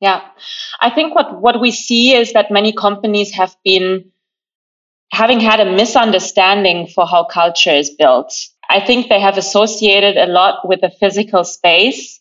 Yeah, 0.00 0.22
I 0.80 0.90
think 0.90 1.14
what, 1.14 1.40
what 1.40 1.60
we 1.60 1.70
see 1.70 2.14
is 2.14 2.32
that 2.34 2.50
many 2.50 2.72
companies 2.72 3.32
have 3.34 3.56
been 3.64 4.12
having 5.12 5.40
had 5.40 5.60
a 5.60 5.72
misunderstanding 5.76 6.88
for 6.88 7.06
how 7.06 7.24
culture 7.24 7.70
is 7.70 7.90
built. 7.90 8.32
I 8.68 8.80
think 8.84 9.08
they 9.08 9.20
have 9.20 9.38
associated 9.38 10.16
a 10.16 10.26
lot 10.26 10.66
with 10.66 10.80
the 10.80 10.90
physical 10.90 11.44
space 11.44 12.20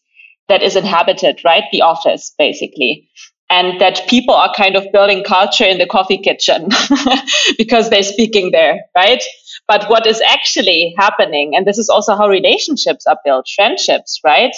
that 0.50 0.62
is 0.62 0.76
inhabited, 0.76 1.42
right? 1.44 1.64
The 1.72 1.82
office, 1.82 2.34
basically. 2.38 3.10
And 3.50 3.80
that 3.82 4.08
people 4.08 4.34
are 4.34 4.54
kind 4.54 4.76
of 4.76 4.92
building 4.92 5.24
culture 5.24 5.66
in 5.66 5.78
the 5.78 5.86
coffee 5.86 6.18
kitchen 6.18 6.70
because 7.58 7.90
they're 7.90 8.04
speaking 8.04 8.52
there, 8.52 8.80
right? 8.96 9.24
But 9.68 9.90
what 9.90 10.08
is 10.08 10.22
actually 10.22 10.94
happening, 10.98 11.56
and 11.56 11.66
this 11.66 11.78
is 11.78 11.90
also 11.90 12.16
how 12.16 12.28
relationships 12.28 13.06
are 13.06 13.18
built, 13.24 13.48
friendships, 13.56 14.20
right? 14.24 14.54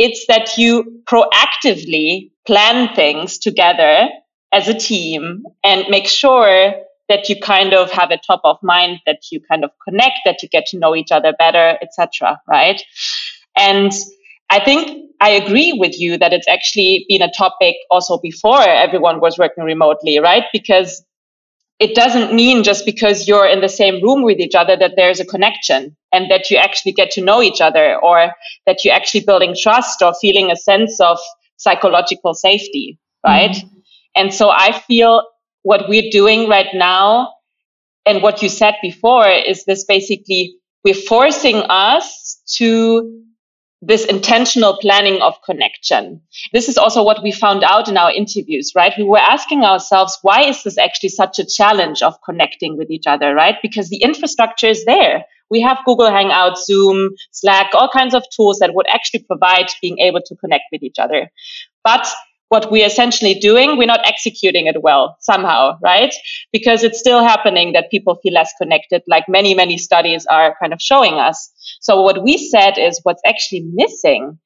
It's 0.00 0.26
that 0.28 0.56
you 0.56 1.02
proactively 1.04 2.30
plan 2.46 2.94
things 2.94 3.36
together 3.36 4.08
as 4.50 4.66
a 4.66 4.72
team 4.72 5.44
and 5.62 5.84
make 5.90 6.08
sure 6.08 6.72
that 7.10 7.28
you 7.28 7.38
kind 7.38 7.74
of 7.74 7.90
have 7.90 8.10
a 8.10 8.16
top 8.16 8.40
of 8.44 8.56
mind, 8.62 9.00
that 9.04 9.18
you 9.30 9.40
kind 9.40 9.62
of 9.62 9.70
connect, 9.86 10.20
that 10.24 10.42
you 10.42 10.48
get 10.48 10.64
to 10.68 10.78
know 10.78 10.96
each 10.96 11.12
other 11.12 11.34
better, 11.38 11.76
etc. 11.82 12.40
Right? 12.48 12.82
And 13.58 13.92
I 14.48 14.64
think 14.64 15.10
I 15.20 15.30
agree 15.32 15.74
with 15.74 16.00
you 16.00 16.16
that 16.16 16.32
it's 16.32 16.48
actually 16.48 17.04
been 17.06 17.20
a 17.20 17.30
topic 17.36 17.76
also 17.90 18.18
before 18.18 18.62
everyone 18.62 19.20
was 19.20 19.36
working 19.36 19.64
remotely, 19.64 20.18
right? 20.18 20.44
Because 20.50 21.04
it 21.80 21.94
doesn't 21.94 22.34
mean 22.34 22.62
just 22.62 22.84
because 22.84 23.26
you're 23.26 23.46
in 23.46 23.62
the 23.62 23.68
same 23.68 24.02
room 24.02 24.22
with 24.22 24.38
each 24.38 24.54
other 24.54 24.76
that 24.76 24.92
there's 24.96 25.18
a 25.18 25.24
connection 25.24 25.96
and 26.12 26.30
that 26.30 26.50
you 26.50 26.58
actually 26.58 26.92
get 26.92 27.10
to 27.12 27.22
know 27.22 27.42
each 27.42 27.62
other 27.62 27.98
or 27.98 28.32
that 28.66 28.84
you're 28.84 28.94
actually 28.94 29.24
building 29.24 29.56
trust 29.58 30.02
or 30.02 30.12
feeling 30.20 30.50
a 30.50 30.56
sense 30.56 31.00
of 31.00 31.18
psychological 31.56 32.34
safety, 32.34 32.98
right? 33.26 33.52
Mm-hmm. 33.52 33.78
And 34.14 34.34
so 34.34 34.50
I 34.50 34.78
feel 34.86 35.26
what 35.62 35.88
we're 35.88 36.10
doing 36.10 36.48
right 36.50 36.68
now 36.74 37.32
and 38.04 38.22
what 38.22 38.42
you 38.42 38.50
said 38.50 38.74
before 38.82 39.28
is 39.28 39.64
this 39.64 39.84
basically 39.84 40.56
we're 40.84 40.94
forcing 40.94 41.56
us 41.56 42.42
to 42.56 43.22
this 43.82 44.04
intentional 44.04 44.76
planning 44.78 45.22
of 45.22 45.40
connection. 45.42 46.20
This 46.52 46.68
is 46.68 46.76
also 46.76 47.02
what 47.02 47.22
we 47.22 47.32
found 47.32 47.64
out 47.64 47.88
in 47.88 47.96
our 47.96 48.12
interviews, 48.12 48.72
right? 48.76 48.92
We 48.96 49.04
were 49.04 49.18
asking 49.18 49.62
ourselves, 49.62 50.18
why 50.22 50.42
is 50.42 50.62
this 50.62 50.76
actually 50.76 51.08
such 51.08 51.38
a 51.38 51.46
challenge 51.46 52.02
of 52.02 52.20
connecting 52.22 52.76
with 52.76 52.90
each 52.90 53.06
other, 53.06 53.34
right? 53.34 53.56
Because 53.62 53.88
the 53.88 54.02
infrastructure 54.02 54.68
is 54.68 54.84
there. 54.84 55.24
We 55.50 55.62
have 55.62 55.78
Google 55.86 56.10
Hangouts, 56.10 56.64
Zoom, 56.64 57.10
Slack, 57.32 57.70
all 57.74 57.88
kinds 57.88 58.14
of 58.14 58.22
tools 58.36 58.58
that 58.58 58.74
would 58.74 58.86
actually 58.86 59.24
provide 59.24 59.66
being 59.80 59.98
able 59.98 60.20
to 60.26 60.36
connect 60.36 60.64
with 60.70 60.82
each 60.82 60.98
other. 60.98 61.30
But 61.82 62.06
what 62.50 62.70
we're 62.70 62.86
essentially 62.86 63.34
doing, 63.34 63.78
we're 63.78 63.86
not 63.86 64.04
executing 64.04 64.66
it 64.66 64.82
well 64.82 65.16
somehow, 65.20 65.78
right? 65.82 66.12
Because 66.52 66.82
it's 66.82 66.98
still 66.98 67.22
happening 67.22 67.72
that 67.74 67.92
people 67.92 68.16
feel 68.16 68.32
less 68.32 68.52
connected, 68.60 69.02
like 69.06 69.24
many, 69.28 69.54
many 69.54 69.78
studies 69.78 70.26
are 70.26 70.56
kind 70.60 70.72
of 70.72 70.82
showing 70.82 71.14
us. 71.14 71.52
So 71.80 72.02
what 72.02 72.24
we 72.24 72.36
said 72.36 72.76
is 72.76 73.00
what's 73.04 73.22
actually 73.24 73.70
missing 73.72 74.36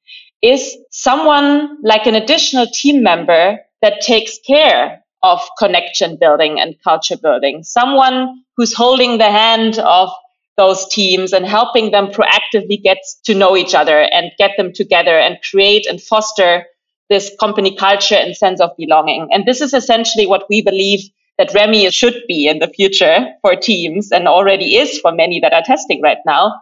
is 0.43 0.77
someone 0.91 1.77
like 1.83 2.05
an 2.05 2.13
additional 2.13 2.67
team 2.71 3.01
member 3.01 3.57
that 3.81 4.01
takes 4.01 4.37
care 4.45 5.03
of 5.23 5.41
connection 5.57 6.17
building 6.19 6.59
and 6.59 6.75
culture 6.83 7.17
building, 7.17 7.63
someone 7.63 8.43
who's 8.55 8.73
holding 8.73 9.17
the 9.17 9.31
hand 9.31 9.79
of 9.79 10.09
those 10.57 10.87
teams 10.89 11.33
and 11.33 11.43
helping 11.43 11.89
them 11.89 12.09
proactively 12.09 12.81
get 12.81 12.97
to 13.23 13.33
know 13.33 13.57
each 13.57 13.73
other 13.73 14.01
and 14.01 14.31
get 14.37 14.51
them 14.57 14.71
together 14.71 15.17
and 15.17 15.39
create 15.49 15.87
and 15.87 15.99
foster 15.99 16.65
this 17.09 17.31
company 17.39 17.75
culture 17.75 18.15
and 18.15 18.35
sense 18.35 18.59
of 18.59 18.71
belonging. 18.77 19.27
And 19.31 19.45
this 19.45 19.61
is 19.61 19.73
essentially 19.73 20.25
what 20.27 20.45
we 20.49 20.61
believe 20.61 21.01
that 21.37 21.53
Remi 21.53 21.89
should 21.91 22.15
be 22.27 22.47
in 22.47 22.59
the 22.59 22.67
future 22.67 23.27
for 23.41 23.55
teams 23.55 24.11
and 24.11 24.27
already 24.27 24.77
is 24.77 24.99
for 24.99 25.11
many 25.11 25.39
that 25.41 25.53
are 25.53 25.63
testing 25.63 26.01
right 26.01 26.17
now. 26.25 26.53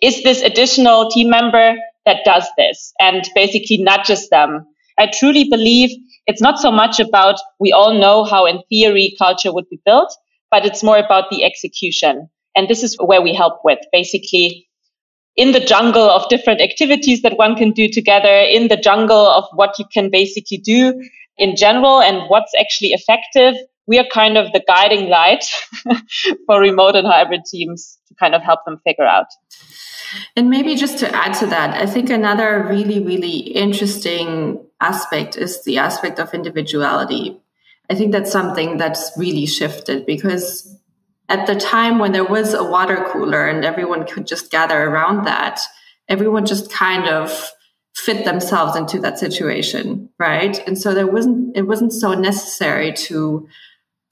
Is 0.00 0.22
this 0.22 0.42
additional 0.42 1.10
team 1.10 1.30
member 1.30 1.76
that 2.04 2.24
does 2.24 2.46
this 2.56 2.92
and 3.00 3.28
basically 3.34 3.78
nudges 3.78 4.28
them? 4.28 4.66
I 4.98 5.10
truly 5.12 5.48
believe 5.48 5.90
it's 6.26 6.42
not 6.42 6.58
so 6.58 6.70
much 6.70 7.00
about 7.00 7.36
we 7.58 7.72
all 7.72 7.98
know 7.98 8.24
how 8.24 8.46
in 8.46 8.62
theory 8.68 9.14
culture 9.18 9.52
would 9.52 9.68
be 9.68 9.80
built, 9.84 10.14
but 10.50 10.64
it's 10.64 10.82
more 10.82 10.98
about 10.98 11.30
the 11.30 11.44
execution. 11.44 12.28
And 12.54 12.68
this 12.68 12.82
is 12.82 12.96
where 13.00 13.20
we 13.20 13.34
help 13.34 13.60
with 13.64 13.80
basically 13.92 14.68
in 15.36 15.52
the 15.52 15.60
jungle 15.60 16.08
of 16.08 16.28
different 16.28 16.60
activities 16.60 17.22
that 17.22 17.36
one 17.36 17.56
can 17.56 17.72
do 17.72 17.88
together, 17.88 18.34
in 18.34 18.68
the 18.68 18.76
jungle 18.76 19.26
of 19.26 19.44
what 19.52 19.78
you 19.78 19.84
can 19.92 20.10
basically 20.10 20.58
do 20.58 20.94
in 21.36 21.56
general 21.56 22.00
and 22.00 22.28
what's 22.28 22.52
actually 22.58 22.90
effective. 22.90 23.54
We 23.86 23.98
are 23.98 24.06
kind 24.12 24.38
of 24.38 24.52
the 24.52 24.62
guiding 24.66 25.08
light 25.08 25.44
for 26.46 26.60
remote 26.60 26.96
and 26.96 27.06
hybrid 27.06 27.42
teams 27.50 27.98
to 28.08 28.14
kind 28.14 28.34
of 28.34 28.42
help 28.42 28.60
them 28.64 28.80
figure 28.84 29.04
out. 29.04 29.26
And 30.36 30.48
maybe 30.48 30.76
just 30.76 30.98
to 30.98 31.14
add 31.14 31.34
to 31.40 31.46
that, 31.46 31.74
I 31.74 31.86
think 31.86 32.08
another 32.08 32.64
really, 32.68 33.00
really 33.00 33.38
interesting 33.38 34.64
aspect 34.80 35.36
is 35.36 35.64
the 35.64 35.78
aspect 35.78 36.18
of 36.18 36.32
individuality. 36.32 37.40
I 37.90 37.94
think 37.94 38.12
that's 38.12 38.32
something 38.32 38.78
that's 38.78 39.12
really 39.16 39.46
shifted 39.46 40.06
because 40.06 40.73
at 41.28 41.46
the 41.46 41.54
time 41.54 41.98
when 41.98 42.12
there 42.12 42.24
was 42.24 42.54
a 42.54 42.64
water 42.64 43.06
cooler 43.10 43.46
and 43.48 43.64
everyone 43.64 44.06
could 44.06 44.26
just 44.26 44.50
gather 44.50 44.82
around 44.82 45.24
that, 45.24 45.60
everyone 46.08 46.44
just 46.46 46.70
kind 46.70 47.08
of 47.08 47.50
fit 47.94 48.24
themselves 48.24 48.76
into 48.76 48.98
that 49.00 49.18
situation, 49.18 50.10
right? 50.18 50.60
And 50.66 50.76
so 50.76 50.94
there 50.94 51.06
wasn't 51.06 51.56
it 51.56 51.62
wasn't 51.62 51.92
so 51.92 52.12
necessary 52.14 52.92
to 52.92 53.48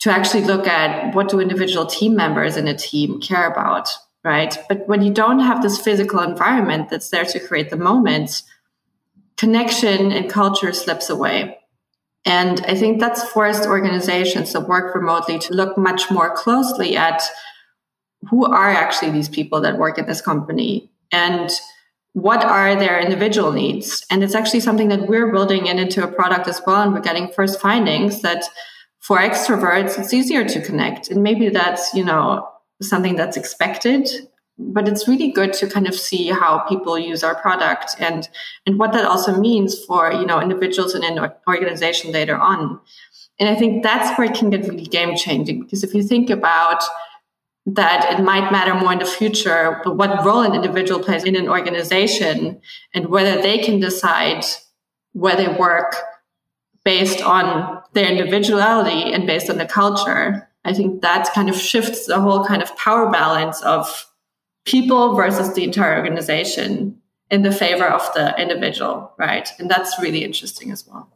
to 0.00 0.10
actually 0.10 0.44
look 0.44 0.66
at 0.66 1.14
what 1.14 1.28
do 1.28 1.40
individual 1.40 1.86
team 1.86 2.16
members 2.16 2.56
in 2.56 2.66
a 2.66 2.76
team 2.76 3.20
care 3.20 3.50
about, 3.50 3.88
right? 4.24 4.56
But 4.68 4.88
when 4.88 5.02
you 5.02 5.12
don't 5.12 5.40
have 5.40 5.62
this 5.62 5.80
physical 5.80 6.20
environment 6.20 6.88
that's 6.88 7.10
there 7.10 7.24
to 7.24 7.40
create 7.40 7.70
the 7.70 7.76
moments, 7.76 8.44
connection 9.36 10.12
and 10.12 10.30
culture 10.30 10.72
slips 10.72 11.10
away. 11.10 11.58
And 12.24 12.64
I 12.66 12.74
think 12.74 13.00
that's 13.00 13.24
forced 13.24 13.66
organizations 13.66 14.52
that 14.52 14.68
work 14.68 14.94
remotely 14.94 15.38
to 15.40 15.54
look 15.54 15.76
much 15.76 16.10
more 16.10 16.34
closely 16.34 16.96
at 16.96 17.22
who 18.30 18.46
are 18.46 18.70
actually 18.70 19.10
these 19.10 19.28
people 19.28 19.60
that 19.62 19.78
work 19.78 19.98
at 19.98 20.06
this 20.06 20.20
company 20.20 20.90
and 21.10 21.50
what 22.12 22.44
are 22.44 22.76
their 22.76 23.00
individual 23.00 23.52
needs. 23.52 24.04
And 24.10 24.22
it's 24.22 24.34
actually 24.34 24.60
something 24.60 24.88
that 24.88 25.08
we're 25.08 25.32
building 25.32 25.66
in 25.66 25.78
into 25.78 26.04
a 26.04 26.12
product 26.12 26.46
as 26.46 26.60
well. 26.66 26.82
And 26.82 26.92
we're 26.92 27.00
getting 27.00 27.32
first 27.32 27.60
findings 27.60 28.22
that 28.22 28.44
for 29.00 29.18
extroverts, 29.18 29.98
it's 29.98 30.14
easier 30.14 30.44
to 30.44 30.62
connect. 30.62 31.10
And 31.10 31.22
maybe 31.22 31.48
that's, 31.48 31.92
you 31.94 32.04
know, 32.04 32.48
something 32.80 33.16
that's 33.16 33.36
expected 33.36 34.08
but 34.72 34.88
it's 34.88 35.08
really 35.08 35.30
good 35.30 35.52
to 35.54 35.68
kind 35.68 35.86
of 35.86 35.94
see 35.94 36.28
how 36.28 36.60
people 36.60 36.98
use 36.98 37.22
our 37.22 37.34
product 37.34 37.96
and 37.98 38.28
and 38.66 38.78
what 38.78 38.92
that 38.92 39.04
also 39.04 39.38
means 39.38 39.84
for 39.84 40.12
you 40.12 40.26
know 40.26 40.40
individuals 40.40 40.94
in 40.94 41.04
an 41.04 41.32
organization 41.48 42.12
later 42.12 42.36
on. 42.36 42.80
And 43.38 43.48
i 43.48 43.54
think 43.54 43.82
that's 43.82 44.16
where 44.16 44.30
it 44.30 44.36
can 44.36 44.50
get 44.50 44.68
really 44.68 44.84
game 44.84 45.16
changing 45.16 45.62
because 45.62 45.82
if 45.82 45.94
you 45.94 46.02
think 46.02 46.30
about 46.30 46.82
that 47.66 48.12
it 48.12 48.22
might 48.22 48.50
matter 48.50 48.74
more 48.74 48.92
in 48.92 48.98
the 48.98 49.04
future 49.04 49.80
what 49.84 50.24
role 50.24 50.40
an 50.40 50.54
individual 50.54 51.00
plays 51.00 51.24
in 51.24 51.36
an 51.36 51.48
organization 51.48 52.60
and 52.92 53.06
whether 53.06 53.40
they 53.40 53.58
can 53.58 53.78
decide 53.80 54.44
where 55.12 55.36
they 55.36 55.48
work 55.48 55.96
based 56.84 57.22
on 57.22 57.80
their 57.92 58.10
individuality 58.10 59.12
and 59.12 59.26
based 59.26 59.48
on 59.48 59.58
the 59.58 59.66
culture 59.66 60.48
i 60.64 60.72
think 60.72 61.02
that 61.02 61.32
kind 61.34 61.48
of 61.48 61.56
shifts 61.56 62.06
the 62.06 62.20
whole 62.20 62.44
kind 62.44 62.62
of 62.62 62.76
power 62.76 63.10
balance 63.10 63.62
of 63.62 64.11
people 64.64 65.14
versus 65.14 65.54
the 65.54 65.64
entire 65.64 65.96
organization 65.96 66.98
in 67.30 67.42
the 67.42 67.52
favor 67.52 67.86
of 67.86 68.02
the 68.14 68.38
individual, 68.40 69.12
right? 69.18 69.48
And 69.58 69.70
that's 69.70 69.98
really 70.00 70.22
interesting 70.22 70.70
as 70.70 70.86
well. 70.86 71.08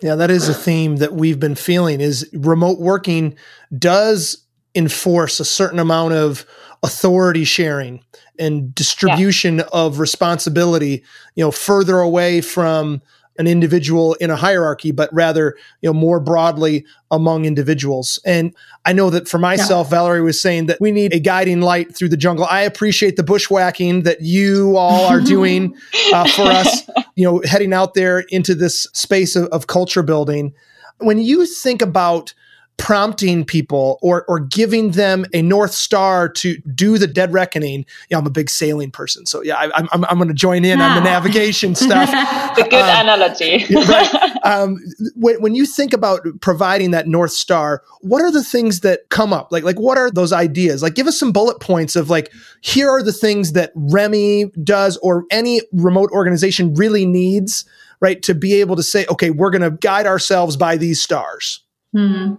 Yeah, 0.00 0.14
that 0.14 0.30
is 0.30 0.48
a 0.48 0.54
theme 0.54 0.96
that 0.96 1.12
we've 1.12 1.38
been 1.38 1.54
feeling 1.54 2.00
is 2.00 2.28
remote 2.32 2.80
working 2.80 3.36
does 3.78 4.44
enforce 4.74 5.40
a 5.40 5.44
certain 5.44 5.78
amount 5.78 6.14
of 6.14 6.46
authority 6.82 7.44
sharing 7.44 8.02
and 8.38 8.74
distribution 8.74 9.58
yeah. 9.58 9.64
of 9.72 9.98
responsibility, 9.98 11.04
you 11.34 11.44
know, 11.44 11.50
further 11.50 11.98
away 11.98 12.40
from 12.40 13.02
an 13.40 13.46
individual 13.46 14.12
in 14.14 14.30
a 14.30 14.36
hierarchy, 14.36 14.92
but 14.92 15.08
rather, 15.14 15.56
you 15.80 15.88
know, 15.88 15.94
more 15.94 16.20
broadly 16.20 16.84
among 17.10 17.46
individuals. 17.46 18.18
And 18.26 18.54
I 18.84 18.92
know 18.92 19.08
that 19.08 19.28
for 19.28 19.38
myself, 19.38 19.86
yeah. 19.86 19.96
Valerie 19.96 20.20
was 20.20 20.38
saying 20.38 20.66
that 20.66 20.78
we 20.78 20.92
need 20.92 21.14
a 21.14 21.18
guiding 21.18 21.62
light 21.62 21.96
through 21.96 22.10
the 22.10 22.18
jungle. 22.18 22.46
I 22.50 22.60
appreciate 22.60 23.16
the 23.16 23.22
bushwhacking 23.22 24.02
that 24.02 24.20
you 24.20 24.76
all 24.76 25.06
are 25.06 25.20
doing 25.22 25.74
uh, 26.12 26.28
for 26.28 26.42
us, 26.42 26.82
you 27.14 27.24
know, 27.24 27.40
heading 27.46 27.72
out 27.72 27.94
there 27.94 28.20
into 28.28 28.54
this 28.54 28.82
space 28.92 29.34
of, 29.34 29.46
of 29.46 29.66
culture 29.66 30.02
building. 30.02 30.52
When 30.98 31.18
you 31.18 31.46
think 31.46 31.80
about 31.80 32.34
prompting 32.80 33.44
people 33.44 33.98
or 34.02 34.24
or 34.26 34.40
giving 34.40 34.92
them 34.92 35.26
a 35.34 35.42
north 35.42 35.72
star 35.72 36.28
to 36.28 36.56
do 36.74 36.98
the 36.98 37.06
dead 37.06 37.32
reckoning. 37.32 37.84
Yeah, 38.08 38.18
I'm 38.18 38.26
a 38.26 38.30
big 38.30 38.50
sailing 38.50 38.90
person, 38.90 39.26
so 39.26 39.42
yeah, 39.42 39.56
I, 39.56 39.64
am 39.78 39.88
I'm, 39.92 40.04
I'm 40.06 40.16
going 40.16 40.28
to 40.28 40.34
join 40.34 40.64
in 40.64 40.80
on 40.80 40.96
the 40.96 41.02
navigation 41.02 41.74
stuff. 41.74 42.10
the 42.56 42.62
good 42.62 42.82
um, 42.82 43.06
analogy. 43.06 43.64
right. 43.74 44.14
Um, 44.44 44.78
when, 45.14 45.40
when 45.42 45.54
you 45.54 45.66
think 45.66 45.92
about 45.92 46.26
providing 46.40 46.90
that 46.92 47.06
north 47.06 47.32
star, 47.32 47.82
what 48.00 48.22
are 48.22 48.32
the 48.32 48.42
things 48.42 48.80
that 48.80 49.08
come 49.10 49.32
up? 49.32 49.52
Like 49.52 49.62
like 49.62 49.78
what 49.78 49.98
are 49.98 50.10
those 50.10 50.32
ideas? 50.32 50.82
Like 50.82 50.94
give 50.94 51.06
us 51.06 51.18
some 51.18 51.32
bullet 51.32 51.60
points 51.60 51.96
of 51.96 52.08
like 52.08 52.32
here 52.62 52.88
are 52.88 53.02
the 53.02 53.12
things 53.12 53.52
that 53.52 53.72
Remi 53.74 54.46
does 54.64 54.96
or 55.02 55.24
any 55.30 55.60
remote 55.72 56.10
organization 56.12 56.74
really 56.74 57.04
needs 57.04 57.66
right? 58.02 58.22
To 58.22 58.34
be 58.34 58.54
able 58.54 58.76
to 58.76 58.82
say, 58.82 59.04
okay, 59.10 59.28
we're 59.28 59.50
going 59.50 59.60
to 59.60 59.72
guide 59.72 60.06
ourselves 60.06 60.56
by 60.56 60.78
these 60.78 61.02
stars. 61.02 61.62
Hmm. 61.92 62.36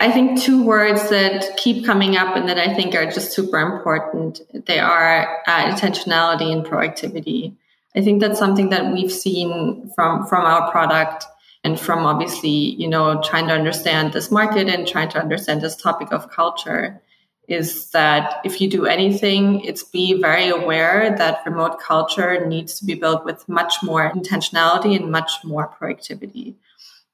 I 0.00 0.10
think 0.10 0.40
two 0.40 0.64
words 0.64 1.08
that 1.10 1.56
keep 1.56 1.84
coming 1.84 2.16
up 2.16 2.36
and 2.36 2.48
that 2.48 2.58
I 2.58 2.74
think 2.74 2.94
are 2.94 3.10
just 3.10 3.32
super 3.32 3.58
important. 3.58 4.40
They 4.66 4.78
are 4.78 5.42
uh, 5.46 5.70
intentionality 5.70 6.52
and 6.52 6.64
proactivity. 6.64 7.54
I 7.94 8.02
think 8.02 8.20
that's 8.20 8.38
something 8.38 8.70
that 8.70 8.92
we've 8.92 9.12
seen 9.12 9.90
from 9.94 10.26
from 10.26 10.44
our 10.44 10.70
product 10.70 11.24
and 11.64 11.80
from 11.80 12.06
obviously, 12.06 12.50
you 12.50 12.86
know, 12.86 13.20
trying 13.22 13.48
to 13.48 13.54
understand 13.54 14.12
this 14.12 14.30
market 14.30 14.68
and 14.68 14.86
trying 14.86 15.08
to 15.10 15.18
understand 15.18 15.62
this 15.62 15.76
topic 15.76 16.12
of 16.12 16.30
culture 16.30 17.00
is 17.48 17.90
that 17.90 18.40
if 18.44 18.60
you 18.60 18.68
do 18.68 18.86
anything, 18.86 19.60
it's 19.64 19.82
be 19.82 20.20
very 20.20 20.48
aware 20.48 21.16
that 21.16 21.42
remote 21.46 21.80
culture 21.80 22.46
needs 22.46 22.78
to 22.78 22.84
be 22.84 22.94
built 22.94 23.24
with 23.24 23.48
much 23.48 23.82
more 23.82 24.10
intentionality 24.12 24.96
and 24.96 25.10
much 25.10 25.32
more 25.44 25.68
proactivity. 25.80 26.54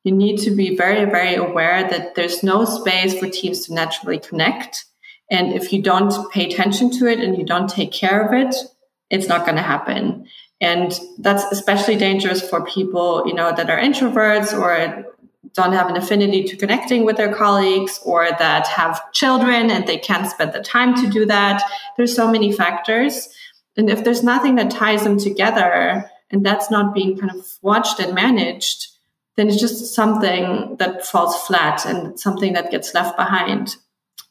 You 0.04 0.12
need 0.12 0.38
to 0.38 0.50
be 0.50 0.76
very, 0.76 1.04
very 1.04 1.36
aware 1.36 1.88
that 1.88 2.14
there's 2.14 2.42
no 2.42 2.64
space 2.64 3.18
for 3.18 3.28
teams 3.28 3.66
to 3.66 3.74
naturally 3.74 4.18
connect. 4.18 4.84
And 5.30 5.52
if 5.52 5.72
you 5.72 5.80
don't 5.82 6.12
pay 6.32 6.50
attention 6.50 6.90
to 6.98 7.06
it 7.06 7.20
and 7.20 7.38
you 7.38 7.44
don't 7.44 7.68
take 7.68 7.92
care 7.92 8.26
of 8.26 8.32
it, 8.32 8.54
it's 9.10 9.28
not 9.28 9.44
going 9.44 9.56
to 9.56 9.62
happen. 9.62 10.26
And 10.60 10.98
that's 11.18 11.44
especially 11.52 11.96
dangerous 11.96 12.48
for 12.48 12.64
people, 12.64 13.24
you 13.26 13.34
know, 13.34 13.52
that 13.54 13.70
are 13.70 13.78
introverts 13.78 14.58
or 14.58 15.06
don't 15.54 15.72
have 15.72 15.88
an 15.88 15.96
affinity 15.96 16.44
to 16.44 16.56
connecting 16.56 17.04
with 17.04 17.16
their 17.16 17.34
colleagues 17.34 17.98
or 18.04 18.28
that 18.38 18.66
have 18.68 19.12
children 19.12 19.70
and 19.70 19.86
they 19.86 19.98
can't 19.98 20.30
spend 20.30 20.52
the 20.52 20.60
time 20.60 20.94
to 20.94 21.10
do 21.10 21.26
that. 21.26 21.62
There's 21.96 22.14
so 22.14 22.30
many 22.30 22.52
factors. 22.52 23.28
And 23.76 23.90
if 23.90 24.04
there's 24.04 24.22
nothing 24.22 24.54
that 24.56 24.70
ties 24.70 25.04
them 25.04 25.18
together 25.18 26.10
and 26.30 26.44
that's 26.44 26.70
not 26.70 26.94
being 26.94 27.18
kind 27.18 27.32
of 27.32 27.46
watched 27.60 28.00
and 28.00 28.14
managed, 28.14 28.86
then 29.36 29.48
it's 29.48 29.60
just 29.60 29.94
something 29.94 30.76
that 30.76 31.06
falls 31.06 31.36
flat 31.46 31.86
and 31.86 32.18
something 32.18 32.52
that 32.52 32.70
gets 32.70 32.94
left 32.94 33.16
behind. 33.16 33.76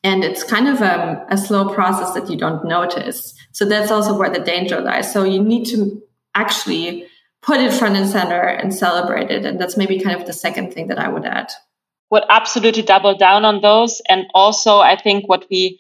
And 0.03 0.24
it's 0.24 0.43
kind 0.43 0.67
of 0.67 0.81
a, 0.81 1.25
a 1.29 1.38
slow 1.38 1.74
process 1.74 2.13
that 2.13 2.29
you 2.29 2.38
don't 2.38 2.65
notice. 2.65 3.36
So 3.51 3.65
that's 3.65 3.91
also 3.91 4.17
where 4.17 4.29
the 4.29 4.39
danger 4.39 4.79
lies. 4.79 5.12
So 5.12 5.24
you 5.24 5.41
need 5.41 5.65
to 5.67 6.01
actually 6.34 7.08
put 7.41 7.60
it 7.60 7.74
front 7.74 7.96
and 7.96 8.10
center 8.10 8.41
and 8.41 8.74
celebrate 8.74 9.31
it. 9.31 9.46
And 9.46 9.60
that's 9.60 9.77
maybe 9.77 10.00
kind 10.00 10.20
of 10.20 10.27
the 10.27 10.34
second 10.34 10.74
thing 10.74 10.88
that 10.88 11.00
I 11.00 11.08
would 11.08 11.25
add. 11.25 11.51
Would 12.10 12.24
absolutely 12.29 12.84
double 12.84 13.15
down 13.15 13.46
on 13.46 13.62
those. 13.62 14.01
And 14.10 14.25
also, 14.34 14.79
I 14.79 15.00
think 15.01 15.27
what 15.27 15.46
we 15.50 15.79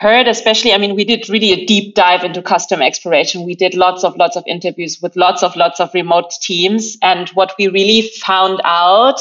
heard, 0.00 0.26
especially, 0.28 0.72
I 0.72 0.78
mean, 0.78 0.96
we 0.96 1.04
did 1.04 1.28
really 1.28 1.52
a 1.52 1.66
deep 1.66 1.94
dive 1.94 2.24
into 2.24 2.42
customer 2.42 2.84
exploration. 2.84 3.44
We 3.44 3.54
did 3.54 3.74
lots 3.74 4.02
of, 4.02 4.16
lots 4.16 4.36
of 4.36 4.44
interviews 4.46 4.98
with 5.02 5.14
lots 5.14 5.42
of, 5.42 5.54
lots 5.56 5.78
of 5.78 5.92
remote 5.92 6.32
teams. 6.40 6.96
And 7.02 7.28
what 7.30 7.54
we 7.58 7.68
really 7.68 8.10
found 8.24 8.60
out 8.64 9.20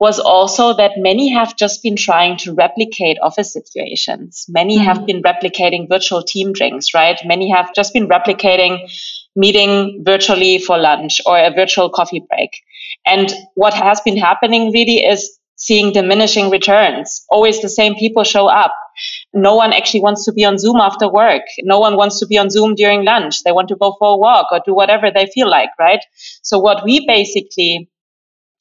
was 0.00 0.18
also 0.18 0.72
that 0.72 0.92
many 0.96 1.28
have 1.28 1.54
just 1.56 1.82
been 1.82 1.96
trying 1.96 2.38
to 2.38 2.54
replicate 2.54 3.18
office 3.22 3.52
situations. 3.52 4.46
Many 4.48 4.78
mm-hmm. 4.78 4.86
have 4.86 5.04
been 5.04 5.22
replicating 5.22 5.86
virtual 5.90 6.22
team 6.22 6.54
drinks, 6.54 6.94
right? 6.94 7.20
Many 7.26 7.50
have 7.50 7.74
just 7.74 7.92
been 7.92 8.08
replicating 8.08 8.90
meeting 9.36 10.02
virtually 10.02 10.58
for 10.58 10.78
lunch 10.78 11.20
or 11.26 11.38
a 11.38 11.50
virtual 11.50 11.90
coffee 11.90 12.24
break. 12.30 12.50
And 13.04 13.30
what 13.54 13.74
has 13.74 14.00
been 14.00 14.16
happening 14.16 14.72
really 14.72 15.04
is 15.04 15.38
seeing 15.56 15.92
diminishing 15.92 16.48
returns. 16.48 17.26
Always 17.28 17.60
the 17.60 17.68
same 17.68 17.94
people 17.94 18.24
show 18.24 18.46
up. 18.46 18.72
No 19.32 19.54
one 19.54 19.72
actually 19.72 20.00
wants 20.00 20.24
to 20.24 20.32
be 20.32 20.44
on 20.44 20.58
Zoom 20.58 20.76
after 20.76 21.08
work. 21.08 21.42
No 21.60 21.78
one 21.78 21.96
wants 21.96 22.18
to 22.20 22.26
be 22.26 22.36
on 22.36 22.50
Zoom 22.50 22.74
during 22.74 23.04
lunch. 23.04 23.42
They 23.44 23.52
want 23.52 23.68
to 23.68 23.76
go 23.76 23.94
for 23.98 24.14
a 24.14 24.16
walk 24.16 24.46
or 24.50 24.60
do 24.64 24.74
whatever 24.74 25.10
they 25.10 25.26
feel 25.26 25.48
like, 25.48 25.70
right? 25.78 26.00
So 26.42 26.58
what 26.58 26.84
we 26.84 27.06
basically 27.06 27.88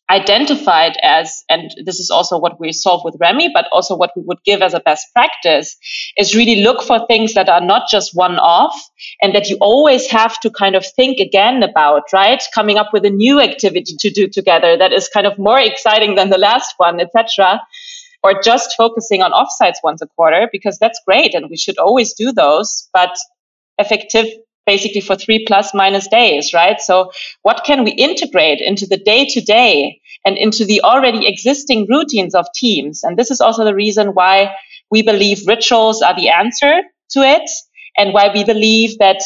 identified 0.10 0.98
as, 1.04 1.44
and 1.50 1.72
this 1.86 2.00
is 2.00 2.10
also 2.10 2.38
what 2.38 2.60
we 2.60 2.72
solve 2.72 3.04
with 3.04 3.16
Remi, 3.20 3.50
but 3.54 3.68
also 3.72 3.96
what 3.96 4.12
we 4.16 4.24
would 4.26 4.44
give 4.44 4.62
as 4.62 4.74
a 4.74 4.80
best 4.80 5.06
practice 5.14 5.78
is 6.18 6.36
really 6.36 6.62
look 6.62 6.82
for 6.82 7.06
things 7.06 7.36
that 7.36 7.48
are 7.48 7.62
not 7.62 7.90
just 7.90 8.16
one 8.16 8.40
off 8.40 8.76
and 9.22 9.36
that 9.36 9.50
you 9.50 9.58
always 9.62 10.10
have 10.10 10.40
to 10.40 10.50
kind 10.50 10.76
of 10.76 10.86
think 10.96 11.20
again 11.20 11.62
about, 11.62 12.04
right? 12.12 12.42
Coming 12.56 12.78
up 12.78 12.92
with 12.92 13.06
a 13.06 13.10
new 13.12 13.40
activity 13.40 13.96
to 14.00 14.10
do 14.10 14.28
together 14.28 14.76
that 14.78 14.92
is 14.92 15.08
kind 15.10 15.28
of 15.28 15.38
more 15.38 15.60
exciting 15.70 16.16
than 16.16 16.30
the 16.30 16.40
last 16.40 16.74
one, 16.78 17.00
etc. 17.00 17.62
Or 18.22 18.42
just 18.42 18.76
focusing 18.76 19.22
on 19.22 19.32
offsites 19.32 19.78
once 19.84 20.02
a 20.02 20.08
quarter 20.08 20.50
because 20.52 20.78
that's 20.78 21.00
great 21.06 21.34
and 21.34 21.50
we 21.50 21.58
should 21.58 21.78
always 21.78 22.14
do 22.14 22.34
those, 22.34 22.90
but 22.94 23.16
effective 23.78 24.26
basically 24.66 25.02
for 25.02 25.16
three 25.16 25.46
plus 25.48 25.74
minus 25.74 26.08
days, 26.08 26.54
right? 26.54 26.80
So 26.80 27.12
what 27.42 27.64
can 27.66 27.84
we 27.84 27.92
integrate 27.92 28.62
into 28.62 28.86
the 28.86 28.98
day 28.98 29.26
to 29.26 29.42
day 29.42 30.00
and 30.26 30.38
into 30.38 30.66
the 30.66 30.82
already 30.82 31.28
existing 31.28 31.88
routines 31.90 32.36
of 32.36 32.46
teams? 32.54 33.04
And 33.04 33.18
this 33.18 33.32
is 33.32 33.42
also 33.42 33.64
the 33.64 33.74
reason 33.74 34.10
why 34.10 34.54
we 34.92 35.02
believe 35.02 35.48
rituals 35.48 36.02
are 36.02 36.16
the 36.16 36.30
answer 36.30 36.82
to 37.12 37.22
it 37.22 37.50
and 37.98 38.14
why 38.14 38.32
we 38.34 38.44
believe 38.44 38.98
that 39.00 39.24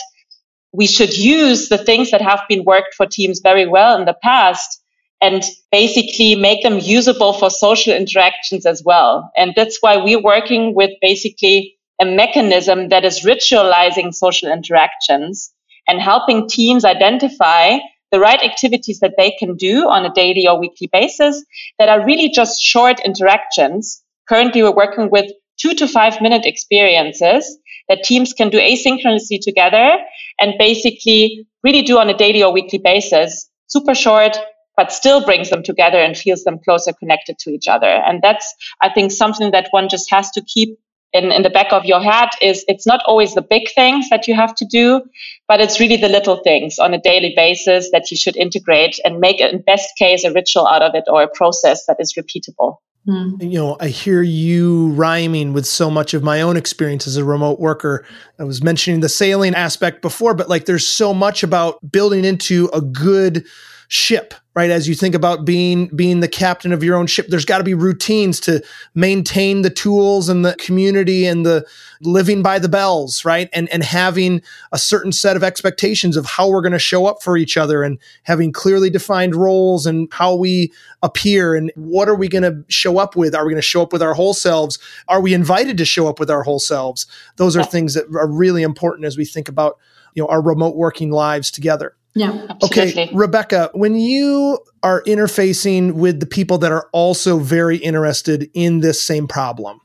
we 0.72 0.88
should 0.88 1.16
use 1.18 1.70
the 1.70 1.78
things 1.78 2.12
that 2.12 2.22
have 2.22 2.42
been 2.48 2.64
worked 2.64 2.94
for 2.96 3.06
teams 3.06 3.42
very 3.42 3.68
well 3.68 3.98
in 4.00 4.06
the 4.06 4.18
past 4.24 4.83
and 5.24 5.42
basically 5.72 6.36
make 6.36 6.64
them 6.64 6.80
usable 6.80 7.32
for 7.32 7.50
social 7.50 7.94
interactions 7.94 8.66
as 8.66 8.84
well. 8.84 9.32
And 9.38 9.54
that's 9.56 9.78
why 9.80 9.96
we're 9.96 10.22
working 10.22 10.76
with 10.76 10.92
basically 11.02 11.78
a 12.02 12.06
mechanism 12.06 12.90
that 12.90 13.06
is 13.06 13.22
ritualizing 13.22 14.14
social 14.14 14.52
interactions 14.52 15.54
and 15.88 16.02
helping 16.02 16.50
teams 16.50 16.84
identify 16.84 17.78
the 18.12 18.20
right 18.20 18.44
activities 18.44 19.00
that 19.00 19.14
they 19.18 19.32
can 19.40 19.56
do 19.56 19.88
on 19.88 20.06
a 20.06 20.14
daily 20.14 20.46
or 20.46 20.60
weekly 20.60 20.90
basis 20.92 21.42
that 21.80 21.88
are 21.88 22.06
really 22.06 22.30
just 22.30 22.62
short 22.62 23.00
interactions. 23.06 24.04
Currently, 24.28 24.62
we're 24.62 24.76
working 24.76 25.10
with 25.10 25.32
two 25.58 25.74
to 25.76 25.88
five 25.88 26.20
minute 26.22 26.46
experiences 26.46 27.58
that 27.88 28.04
teams 28.04 28.34
can 28.34 28.50
do 28.50 28.60
asynchronously 28.60 29.40
together 29.42 29.98
and 30.38 30.54
basically 30.60 31.48
really 31.64 31.82
do 31.82 31.98
on 31.98 32.10
a 32.10 32.18
daily 32.18 32.44
or 32.44 32.52
weekly 32.52 32.80
basis. 32.80 33.50
Super 33.68 33.96
short, 33.96 34.38
but 34.76 34.92
still 34.92 35.24
brings 35.24 35.50
them 35.50 35.64
together 35.64 36.00
and 36.00 36.18
feels 36.18 36.44
them 36.44 36.60
closer 36.64 36.94
connected 36.94 37.38
to 37.40 37.52
each 37.52 37.68
other. 37.68 37.88
And 37.88 38.22
that's, 38.22 38.54
I 38.82 38.90
think, 38.90 39.12
something 39.12 39.52
that 39.52 39.68
one 39.72 39.90
just 39.90 40.10
has 40.10 40.32
to 40.32 40.42
keep 40.42 40.80
in, 41.14 41.32
in 41.32 41.44
the 41.44 41.50
back 41.50 41.72
of 41.72 41.86
your 41.86 42.02
head 42.02 42.30
is 42.42 42.66
it's 42.68 42.88
not 42.88 43.02
always 43.06 43.36
the 43.36 43.42
big 43.42 43.70
things 43.76 44.10
that 44.10 44.28
you 44.28 44.34
have 44.34 44.56
to 44.56 44.66
do, 44.66 45.02
but 45.48 45.62
it's 45.62 45.80
really 45.80 45.98
the 45.98 46.10
little 46.10 46.38
things 46.44 46.80
on 46.80 46.94
a 46.94 47.00
daily 47.00 47.34
basis 47.36 47.92
that 47.92 48.10
you 48.10 48.18
should 48.18 48.36
integrate 48.36 49.00
and 49.06 49.20
make, 49.20 49.40
in 49.40 49.62
best 49.62 49.90
case, 49.98 50.24
a 50.24 50.34
ritual 50.34 50.68
out 50.68 50.82
of 50.82 50.96
it 50.96 51.04
or 51.08 51.22
a 51.22 51.28
process 51.28 51.86
that 51.86 51.98
is 52.00 52.14
repeatable. 52.14 52.78
Mm. 53.08 53.52
You 53.52 53.60
know, 53.60 53.78
I 53.80 53.90
hear 53.90 54.22
you 54.22 54.88
rhyming 54.94 55.54
with 55.54 55.66
so 55.66 55.92
much 55.92 56.14
of 56.14 56.24
my 56.24 56.42
own 56.42 56.58
experience 56.58 57.06
as 57.06 57.18
a 57.18 57.26
remote 57.26 57.60
worker. 57.60 58.06
I 58.40 58.44
was 58.46 58.64
mentioning 58.64 59.02
the 59.02 59.10
sailing 59.10 59.54
aspect 59.56 60.02
before, 60.02 60.34
but 60.34 60.50
like 60.50 60.66
there's 60.66 60.88
so 60.88 61.14
much 61.14 61.44
about 61.44 61.80
building 61.92 62.24
into 62.24 62.70
a 62.74 62.82
good 62.82 63.46
ship 63.94 64.34
right? 64.56 64.72
As 64.72 64.88
you 64.88 64.96
think 64.96 65.14
about 65.14 65.46
being 65.46 65.86
being 65.96 66.20
the 66.20 66.28
captain 66.28 66.74
of 66.74 66.84
your 66.84 66.96
own 66.96 67.06
ship 67.06 67.28
there's 67.30 67.46
got 67.46 67.60
to 67.60 67.64
be 67.64 67.76
routines 67.76 68.40
to 68.42 68.64
maintain 68.96 69.62
the 69.62 69.70
tools 69.70 70.30
and 70.30 70.44
the 70.44 70.56
community 70.56 71.28
and 71.28 71.46
the 71.46 71.64
living 72.02 72.42
by 72.42 72.58
the 72.58 72.68
bells 72.68 73.24
right? 73.24 73.50
And 73.54 73.70
and 73.70 73.84
having 73.84 74.42
a 74.72 74.80
certain 74.80 75.12
set 75.12 75.36
of 75.36 75.44
expectations 75.44 76.18
of 76.18 76.26
how 76.26 76.50
we're 76.50 76.62
going 76.62 76.72
to 76.72 76.80
show 76.80 77.06
up 77.06 77.22
for 77.22 77.38
each 77.38 77.56
other 77.56 77.84
and 77.84 78.00
having 78.24 78.52
clearly 78.52 78.90
defined 78.90 79.36
roles 79.36 79.86
and 79.86 80.12
how 80.12 80.34
we 80.34 80.74
appear 81.04 81.54
and 81.54 81.72
what 81.76 82.10
are 82.10 82.16
we 82.16 82.28
going 82.28 82.42
to 82.42 82.66
show 82.70 82.98
up 82.98 83.16
with? 83.16 83.36
Are 83.36 83.46
we 83.46 83.52
going 83.52 83.62
to 83.62 83.68
show 83.68 83.84
up 83.84 83.94
with 83.94 84.02
our 84.02 84.16
whole 84.16 84.34
selves? 84.34 84.80
Are 85.08 85.22
we 85.22 85.36
invited 85.36 85.78
to 85.78 85.86
show 85.86 86.08
up 86.08 86.20
with 86.20 86.32
our 86.32 86.42
whole 86.42 86.60
selves? 86.60 87.06
Those 87.36 87.56
are 87.56 87.64
things 87.64 87.94
that 87.94 88.06
are 88.06 88.28
really 88.28 88.64
important 88.64 89.06
as 89.06 89.18
we 89.18 89.26
think 89.26 89.48
about 89.48 89.78
you 90.14 90.24
know 90.24 90.28
our 90.28 90.42
remote 90.42 90.76
working 90.76 91.12
lives 91.12 91.52
together 91.52 91.96
yeah. 92.16 92.46
Absolutely. 92.50 93.04
Okay, 93.06 93.12
Rebecca, 93.14 93.72
when 93.74 93.96
you 93.96 94.60
are 94.84 95.02
interfacing 95.04 95.94
with 95.94 96.20
the 96.20 96.26
people 96.26 96.58
that 96.60 96.72
are 96.72 96.88
also 96.92 97.40
very 97.40 97.78
interested 97.78 98.50
in 98.54 98.82
this 98.82 99.02
same 99.02 99.28
problem, 99.28 99.80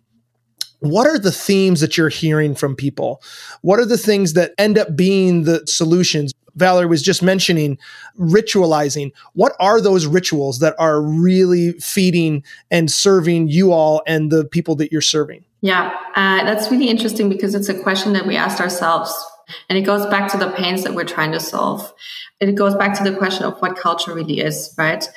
what 0.80 1.06
are 1.06 1.18
the 1.18 1.32
themes 1.32 1.80
that 1.80 1.96
you're 1.96 2.08
hearing 2.08 2.54
from 2.54 2.76
people? 2.76 3.22
What 3.62 3.80
are 3.80 3.86
the 3.86 3.98
things 3.98 4.34
that 4.34 4.52
end 4.58 4.78
up 4.78 4.94
being 4.94 5.44
the 5.44 5.66
solutions? 5.66 6.32
Valerie 6.54 6.86
was 6.86 7.02
just 7.02 7.22
mentioning 7.22 7.78
ritualizing. 8.18 9.12
What 9.34 9.54
are 9.60 9.80
those 9.80 10.06
rituals 10.06 10.58
that 10.58 10.74
are 10.78 11.00
really 11.00 11.72
feeding 11.74 12.44
and 12.70 12.90
serving 12.90 13.48
you 13.48 13.72
all 13.72 14.02
and 14.06 14.30
the 14.30 14.44
people 14.44 14.74
that 14.76 14.92
you're 14.92 15.00
serving? 15.00 15.44
Yeah, 15.60 15.96
uh, 16.14 16.44
that's 16.44 16.70
really 16.70 16.88
interesting 16.88 17.28
because 17.28 17.54
it's 17.54 17.68
a 17.68 17.80
question 17.80 18.12
that 18.12 18.26
we 18.26 18.36
asked 18.36 18.60
ourselves. 18.60 19.12
And 19.68 19.78
it 19.78 19.82
goes 19.82 20.06
back 20.06 20.30
to 20.32 20.38
the 20.38 20.50
pains 20.50 20.84
that 20.84 20.94
we're 20.94 21.04
trying 21.04 21.32
to 21.32 21.40
solve. 21.40 21.92
It 22.40 22.54
goes 22.54 22.74
back 22.74 22.96
to 22.98 23.04
the 23.04 23.16
question 23.16 23.44
of 23.44 23.58
what 23.60 23.76
culture 23.76 24.14
really 24.14 24.40
is, 24.40 24.74
right? 24.78 25.08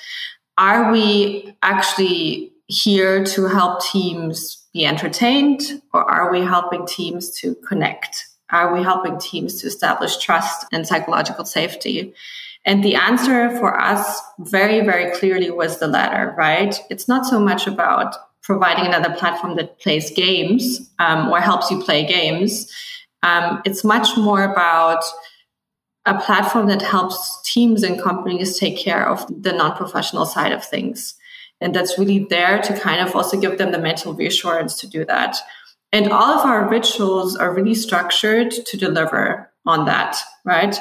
Are 0.57 0.91
we 0.91 1.55
actually 1.61 2.53
here 2.67 3.23
to 3.25 3.45
help 3.47 3.83
teams 3.83 4.65
be 4.73 4.85
entertained 4.85 5.81
or 5.93 6.03
are 6.09 6.31
we 6.31 6.41
helping 6.41 6.85
teams 6.85 7.31
to 7.39 7.55
connect? 7.67 8.27
Are 8.49 8.73
we 8.73 8.83
helping 8.83 9.19
teams 9.19 9.61
to 9.61 9.67
establish 9.67 10.17
trust 10.17 10.65
and 10.71 10.87
psychological 10.87 11.45
safety? 11.45 12.13
And 12.65 12.83
the 12.83 12.95
answer 12.95 13.49
for 13.57 13.79
us 13.79 14.21
very, 14.39 14.85
very 14.85 15.11
clearly 15.15 15.49
was 15.49 15.79
the 15.79 15.87
latter, 15.87 16.35
right? 16.37 16.79
It's 16.89 17.07
not 17.07 17.25
so 17.25 17.39
much 17.39 17.65
about 17.65 18.15
providing 18.43 18.85
another 18.85 19.13
platform 19.15 19.55
that 19.55 19.79
plays 19.79 20.11
games 20.11 20.91
um, 20.99 21.29
or 21.29 21.39
helps 21.39 21.71
you 21.71 21.81
play 21.81 22.05
games. 22.05 22.71
Um, 23.23 23.61
it's 23.65 23.83
much 23.83 24.17
more 24.17 24.43
about 24.43 25.03
a 26.05 26.19
platform 26.19 26.67
that 26.67 26.81
helps 26.81 27.41
teams 27.43 27.83
and 27.83 28.01
companies 28.01 28.57
take 28.57 28.77
care 28.77 29.07
of 29.07 29.25
the 29.29 29.53
non 29.53 29.75
professional 29.75 30.25
side 30.25 30.51
of 30.51 30.65
things. 30.65 31.15
And 31.59 31.75
that's 31.75 31.99
really 31.99 32.25
there 32.29 32.59
to 32.59 32.79
kind 32.79 33.07
of 33.07 33.15
also 33.15 33.39
give 33.39 33.59
them 33.59 33.71
the 33.71 33.77
mental 33.77 34.13
reassurance 34.13 34.79
to 34.79 34.87
do 34.87 35.05
that. 35.05 35.37
And 35.91 36.11
all 36.11 36.39
of 36.39 36.45
our 36.45 36.67
rituals 36.67 37.35
are 37.35 37.53
really 37.53 37.75
structured 37.75 38.51
to 38.51 38.77
deliver 38.77 39.51
on 39.65 39.85
that, 39.85 40.17
right? 40.43 40.79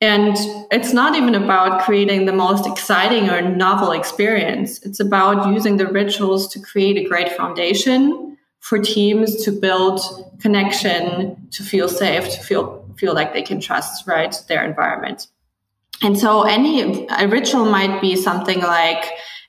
And 0.00 0.36
it's 0.70 0.92
not 0.92 1.14
even 1.14 1.34
about 1.34 1.82
creating 1.82 2.24
the 2.24 2.32
most 2.32 2.66
exciting 2.66 3.28
or 3.30 3.42
novel 3.42 3.92
experience. 3.92 4.82
It's 4.82 5.00
about 5.00 5.52
using 5.52 5.76
the 5.76 5.86
rituals 5.86 6.48
to 6.48 6.60
create 6.60 6.96
a 6.96 7.08
great 7.08 7.32
foundation 7.32 8.33
for 8.64 8.78
teams 8.78 9.44
to 9.44 9.52
build 9.52 10.00
connection, 10.40 11.36
to 11.50 11.62
feel 11.62 11.86
safe, 11.86 12.24
to 12.30 12.40
feel 12.40 12.82
feel 12.96 13.12
like 13.12 13.34
they 13.34 13.42
can 13.42 13.60
trust 13.60 14.06
right 14.06 14.34
their 14.48 14.64
environment. 14.64 15.26
And 16.02 16.18
so 16.18 16.44
any 16.44 17.06
a 17.08 17.28
ritual 17.28 17.66
might 17.66 18.00
be 18.00 18.16
something 18.16 18.60
like 18.60 19.04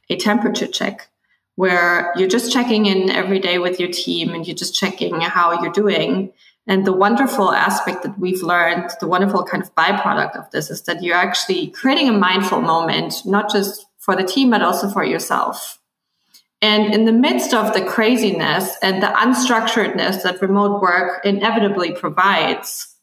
a 0.10 0.18
temperature 0.18 0.68
check 0.68 1.08
where 1.56 2.12
you're 2.18 2.28
just 2.28 2.52
checking 2.52 2.88
in 2.88 3.10
every 3.10 3.40
day 3.40 3.58
with 3.58 3.80
your 3.80 3.90
team 3.90 4.34
and 4.34 4.46
you're 4.46 4.62
just 4.64 4.76
checking 4.76 5.22
how 5.22 5.62
you're 5.62 5.72
doing. 5.72 6.34
And 6.68 6.86
the 6.86 6.92
wonderful 6.92 7.54
aspect 7.54 8.04
that 8.04 8.20
we've 8.20 8.44
learned, 8.44 8.90
the 9.00 9.08
wonderful 9.08 9.46
kind 9.46 9.64
of 9.64 9.74
byproduct 9.76 10.36
of 10.36 10.52
this 10.52 10.70
is 10.70 10.82
that 10.84 11.02
you're 11.02 11.16
actually 11.16 11.68
creating 11.68 12.10
a 12.10 12.20
mindful 12.28 12.60
moment, 12.60 13.26
not 13.26 13.50
just 13.50 13.86
for 13.98 14.14
the 14.14 14.26
team, 14.26 14.50
but 14.50 14.62
also 14.62 14.90
for 14.90 15.06
yourself. 15.06 15.80
And 16.62 16.94
in 16.94 17.06
the 17.06 17.12
midst 17.12 17.54
of 17.54 17.74
the 17.74 17.84
craziness 17.84 18.76
and 18.82 19.04
the 19.04 19.08
unstructuredness 19.08 20.24
that 20.24 20.42
remote 20.42 20.82
work 20.82 21.26
inevitably 21.26 21.92
provides, 21.92 22.96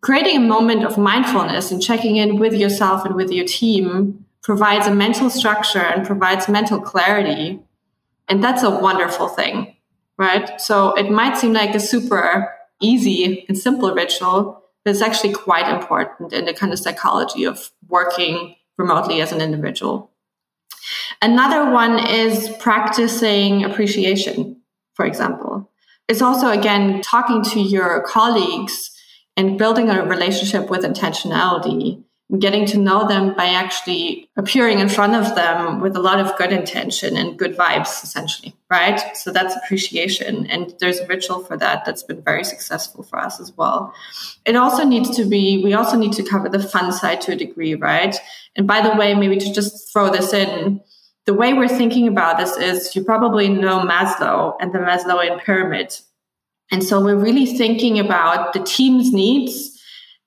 creating 0.00 0.36
a 0.36 0.40
moment 0.40 0.84
of 0.84 0.98
mindfulness 0.98 1.70
and 1.70 1.82
checking 1.82 2.16
in 2.16 2.38
with 2.38 2.54
yourself 2.54 3.04
and 3.04 3.14
with 3.14 3.30
your 3.30 3.46
team 3.46 4.26
provides 4.42 4.86
a 4.86 4.94
mental 4.94 5.30
structure 5.30 5.80
and 5.80 6.06
provides 6.06 6.48
mental 6.48 6.80
clarity. 6.80 7.60
And 8.28 8.42
that's 8.42 8.62
a 8.62 8.70
wonderful 8.70 9.28
thing, 9.28 9.76
right? 10.18 10.60
So 10.60 10.94
it 10.94 11.10
might 11.10 11.36
seem 11.36 11.52
like 11.52 11.74
a 11.74 11.80
super 11.80 12.52
easy 12.80 13.44
and 13.48 13.56
simple 13.56 13.94
ritual, 13.94 14.64
but 14.84 14.90
it's 14.92 15.02
actually 15.02 15.34
quite 15.34 15.72
important 15.72 16.32
in 16.32 16.46
the 16.46 16.54
kind 16.54 16.72
of 16.72 16.78
psychology 16.78 17.44
of 17.44 17.70
working 17.88 18.56
remotely 18.78 19.20
as 19.20 19.32
an 19.32 19.40
individual. 19.40 20.09
Another 21.22 21.70
one 21.70 21.98
is 22.08 22.48
practicing 22.58 23.64
appreciation, 23.64 24.60
for 24.94 25.04
example. 25.04 25.70
It's 26.08 26.22
also, 26.22 26.48
again, 26.48 27.02
talking 27.02 27.42
to 27.44 27.60
your 27.60 28.02
colleagues 28.02 28.90
and 29.36 29.58
building 29.58 29.90
a 29.90 30.04
relationship 30.04 30.70
with 30.70 30.82
intentionality 30.82 32.02
getting 32.38 32.64
to 32.64 32.78
know 32.78 33.08
them 33.08 33.34
by 33.34 33.46
actually 33.46 34.28
appearing 34.36 34.78
in 34.78 34.88
front 34.88 35.14
of 35.14 35.34
them 35.34 35.80
with 35.80 35.96
a 35.96 36.00
lot 36.00 36.20
of 36.20 36.36
good 36.36 36.52
intention 36.52 37.16
and 37.16 37.38
good 37.38 37.56
vibes, 37.56 38.04
essentially, 38.04 38.54
right? 38.70 39.16
So 39.16 39.32
that's 39.32 39.56
appreciation. 39.56 40.46
And 40.46 40.72
there's 40.78 41.00
a 41.00 41.06
ritual 41.06 41.40
for 41.40 41.56
that 41.56 41.84
that's 41.84 42.04
been 42.04 42.22
very 42.22 42.44
successful 42.44 43.02
for 43.02 43.18
us 43.18 43.40
as 43.40 43.52
well. 43.56 43.92
It 44.44 44.54
also 44.54 44.84
needs 44.84 45.16
to 45.16 45.24
be, 45.24 45.62
we 45.64 45.72
also 45.72 45.96
need 45.96 46.12
to 46.12 46.22
cover 46.22 46.48
the 46.48 46.62
fun 46.62 46.92
side 46.92 47.20
to 47.22 47.32
a 47.32 47.36
degree, 47.36 47.74
right? 47.74 48.16
And 48.54 48.66
by 48.66 48.80
the 48.80 48.94
way, 48.94 49.14
maybe 49.14 49.38
to 49.38 49.52
just 49.52 49.92
throw 49.92 50.10
this 50.10 50.32
in, 50.32 50.80
the 51.30 51.34
way 51.34 51.54
we're 51.54 51.68
thinking 51.68 52.08
about 52.08 52.38
this 52.38 52.56
is 52.56 52.96
you 52.96 53.04
probably 53.04 53.48
know 53.48 53.82
Maslow 53.82 54.56
and 54.58 54.72
the 54.72 54.80
Maslowian 54.80 55.40
pyramid. 55.40 55.96
And 56.72 56.82
so 56.82 57.00
we're 57.00 57.14
really 57.14 57.46
thinking 57.46 58.00
about 58.00 58.52
the 58.52 58.58
team's 58.58 59.12
needs 59.12 59.80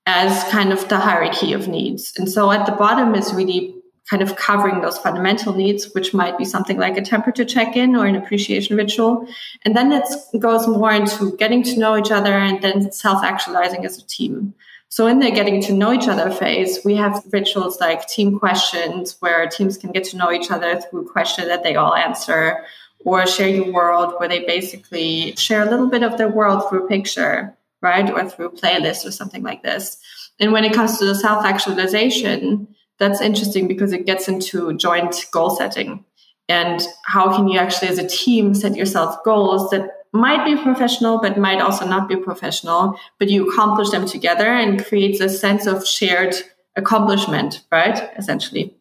as 0.05 0.45
kind 0.45 0.71
of 0.71 0.87
the 0.87 0.97
hierarchy 0.97 1.51
of 1.51 1.67
needs. 1.67 2.13
And 2.17 2.31
so 2.31 2.53
at 2.53 2.65
the 2.65 2.71
bottom 2.71 3.15
is 3.15 3.33
really 3.33 3.75
kind 4.09 4.23
of 4.23 4.37
covering 4.37 4.79
those 4.79 4.97
fundamental 4.97 5.53
needs, 5.53 5.93
which 5.93 6.13
might 6.13 6.37
be 6.37 6.45
something 6.45 6.77
like 6.77 6.95
a 6.95 7.01
temperature 7.01 7.43
check 7.43 7.75
in 7.75 7.97
or 7.97 8.05
an 8.05 8.15
appreciation 8.15 8.77
ritual. 8.77 9.27
And 9.65 9.75
then 9.75 9.91
it 9.91 10.07
goes 10.39 10.69
more 10.69 10.93
into 10.93 11.35
getting 11.35 11.63
to 11.63 11.77
know 11.77 11.97
each 11.97 12.11
other 12.11 12.31
and 12.31 12.61
then 12.61 12.93
self 12.93 13.25
actualizing 13.25 13.83
as 13.83 13.97
a 13.97 14.07
team. 14.07 14.53
So 14.93 15.07
in 15.07 15.17
the 15.17 15.31
getting 15.31 15.59
to 15.63 15.73
know 15.73 15.91
each 15.91 16.07
other 16.07 16.29
phase, 16.29 16.85
we 16.85 16.93
have 16.97 17.23
rituals 17.31 17.79
like 17.79 18.05
team 18.05 18.37
questions 18.37 19.15
where 19.21 19.47
teams 19.47 19.75
can 19.75 19.91
get 19.91 20.03
to 20.03 20.17
know 20.17 20.31
each 20.31 20.51
other 20.51 20.79
through 20.79 21.09
questions 21.09 21.47
that 21.47 21.63
they 21.63 21.75
all 21.75 21.95
answer 21.95 22.63
or 22.99 23.25
share 23.25 23.47
your 23.47 23.71
world 23.71 24.13
where 24.19 24.29
they 24.29 24.45
basically 24.45 25.35
share 25.35 25.63
a 25.63 25.69
little 25.71 25.89
bit 25.89 26.03
of 26.03 26.19
their 26.19 26.29
world 26.29 26.69
through 26.69 26.87
picture 26.87 27.57
right? 27.81 28.07
Or 28.11 28.29
through 28.29 28.51
playlist 28.51 29.03
or 29.03 29.11
something 29.11 29.41
like 29.41 29.63
this. 29.63 29.97
And 30.39 30.51
when 30.51 30.63
it 30.63 30.73
comes 30.73 30.99
to 30.99 31.05
the 31.05 31.15
self 31.15 31.43
actualization, 31.43 32.67
that's 32.99 33.19
interesting 33.19 33.67
because 33.67 33.93
it 33.93 34.05
gets 34.05 34.27
into 34.27 34.73
joint 34.77 35.25
goal 35.31 35.49
setting. 35.49 36.05
And 36.47 36.81
how 37.05 37.35
can 37.35 37.47
you 37.47 37.57
actually, 37.59 37.87
as 37.89 37.97
a 37.97 38.07
team, 38.07 38.53
set 38.53 38.75
yourself 38.75 39.23
goals 39.25 39.71
that 39.71 40.02
might 40.13 40.45
be 40.45 40.61
professional, 40.61 41.19
but 41.19 41.37
might 41.37 41.59
also 41.59 41.85
not 41.85 42.07
be 42.07 42.15
professional, 42.15 42.97
but 43.19 43.29
you 43.29 43.49
accomplish 43.49 43.89
them 43.89 44.05
together 44.05 44.47
and 44.47 44.85
creates 44.85 45.19
a 45.19 45.27
sense 45.27 45.65
of 45.65 45.85
shared 45.85 46.35
accomplishment, 46.75 47.63
right? 47.71 48.09
Essentially. 48.17 48.73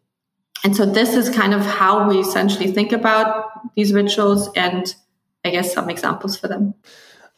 And 0.64 0.76
so 0.76 0.86
this 0.86 1.14
is 1.14 1.28
kind 1.28 1.54
of 1.54 1.62
how 1.62 2.08
we 2.08 2.20
essentially 2.20 2.70
think 2.70 2.92
about 2.92 3.74
these 3.74 3.92
rituals 3.92 4.50
and 4.54 4.94
I 5.44 5.50
guess 5.50 5.74
some 5.74 5.90
examples 5.90 6.36
for 6.36 6.46
them 6.46 6.74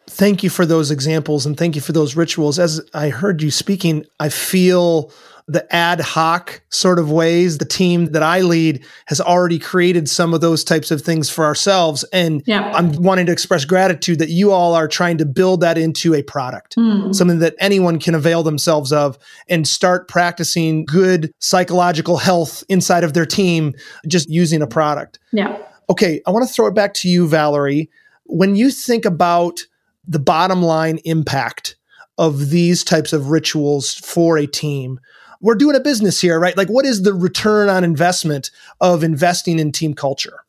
thank 0.07 0.43
you 0.43 0.51
for 0.51 0.67
those 0.67 0.91
examples 0.91 1.47
and 1.47 1.57
thank 1.57 1.75
you 1.75 1.81
for 1.81 1.93
those 1.93 2.17
rituals. 2.17 2.59
As 2.59 2.81
I 2.93 3.09
heard 3.09 3.43
you 3.43 3.51
speaking, 3.51 4.05
I 4.21 4.29
feel 4.29 5.11
the 5.47 5.75
ad 5.75 6.01
hoc 6.01 6.63
sort 6.71 6.99
of 6.99 7.11
ways 7.11 7.59
the 7.59 7.67
team 7.67 8.07
that 8.13 8.23
I 8.23 8.41
lead 8.41 8.83
has 9.07 9.21
already 9.21 9.59
created 9.59 10.09
some 10.09 10.33
of 10.33 10.41
those 10.41 10.65
types 10.65 10.91
of 10.91 11.03
things 11.03 11.29
for 11.29 11.45
ourselves. 11.45 12.03
And 12.13 12.43
yeah. 12.47 12.73
I'm 12.75 12.93
wanting 13.03 13.27
to 13.27 13.33
express 13.33 13.67
gratitude 13.67 14.21
that 14.21 14.31
you 14.31 14.53
all 14.53 14.75
are 14.75 14.89
trying 14.89 15.19
to 15.19 15.27
build 15.27 15.61
that 15.61 15.77
into 15.77 16.15
a 16.15 16.23
product, 16.23 16.77
mm. 16.77 17.15
something 17.15 17.41
that 17.41 17.55
anyone 17.59 17.99
can 17.99 18.15
avail 18.15 18.43
themselves 18.43 18.91
of 18.91 19.19
and 19.49 19.69
start 19.69 20.09
practicing 20.09 20.87
good 20.87 21.31
psychological 21.41 22.17
health 22.17 22.65
inside 22.71 23.05
of 23.05 23.13
their 23.13 23.27
team 23.27 23.75
just 24.09 24.31
using 24.31 24.63
a 24.63 24.67
product. 24.67 25.19
Yeah. 25.33 25.59
Okay. 25.91 26.23
I 26.27 26.31
want 26.31 26.49
to 26.49 26.53
throw 26.53 26.67
it 26.69 26.75
back 26.75 26.95
to 26.95 27.09
you, 27.09 27.29
Valerie. 27.29 27.91
When 28.25 28.57
you 28.57 28.71
think 28.71 29.05
about 29.05 29.61
the 30.09 30.19
bottom 30.19 30.63
line 30.63 30.99
impact 31.05 31.77
of 32.19 32.51
these 32.51 32.85
types 32.85 33.13
of 33.13 33.31
rituals 33.31 33.95
for 33.95 34.39
a 34.39 34.47
team. 34.47 35.01
We're 35.45 35.57
doing 35.57 35.77
a 35.77 35.81
business 35.81 36.23
here, 36.23 36.41
right? 36.41 36.57
Like, 36.57 36.69
what 36.69 36.87
is 36.87 37.03
the 37.03 37.13
return 37.13 37.69
on 37.69 37.85
investment 37.85 38.51
of 38.81 39.05
investing 39.05 39.59
in 39.59 39.73
team 39.73 39.93
culture? 39.93 40.43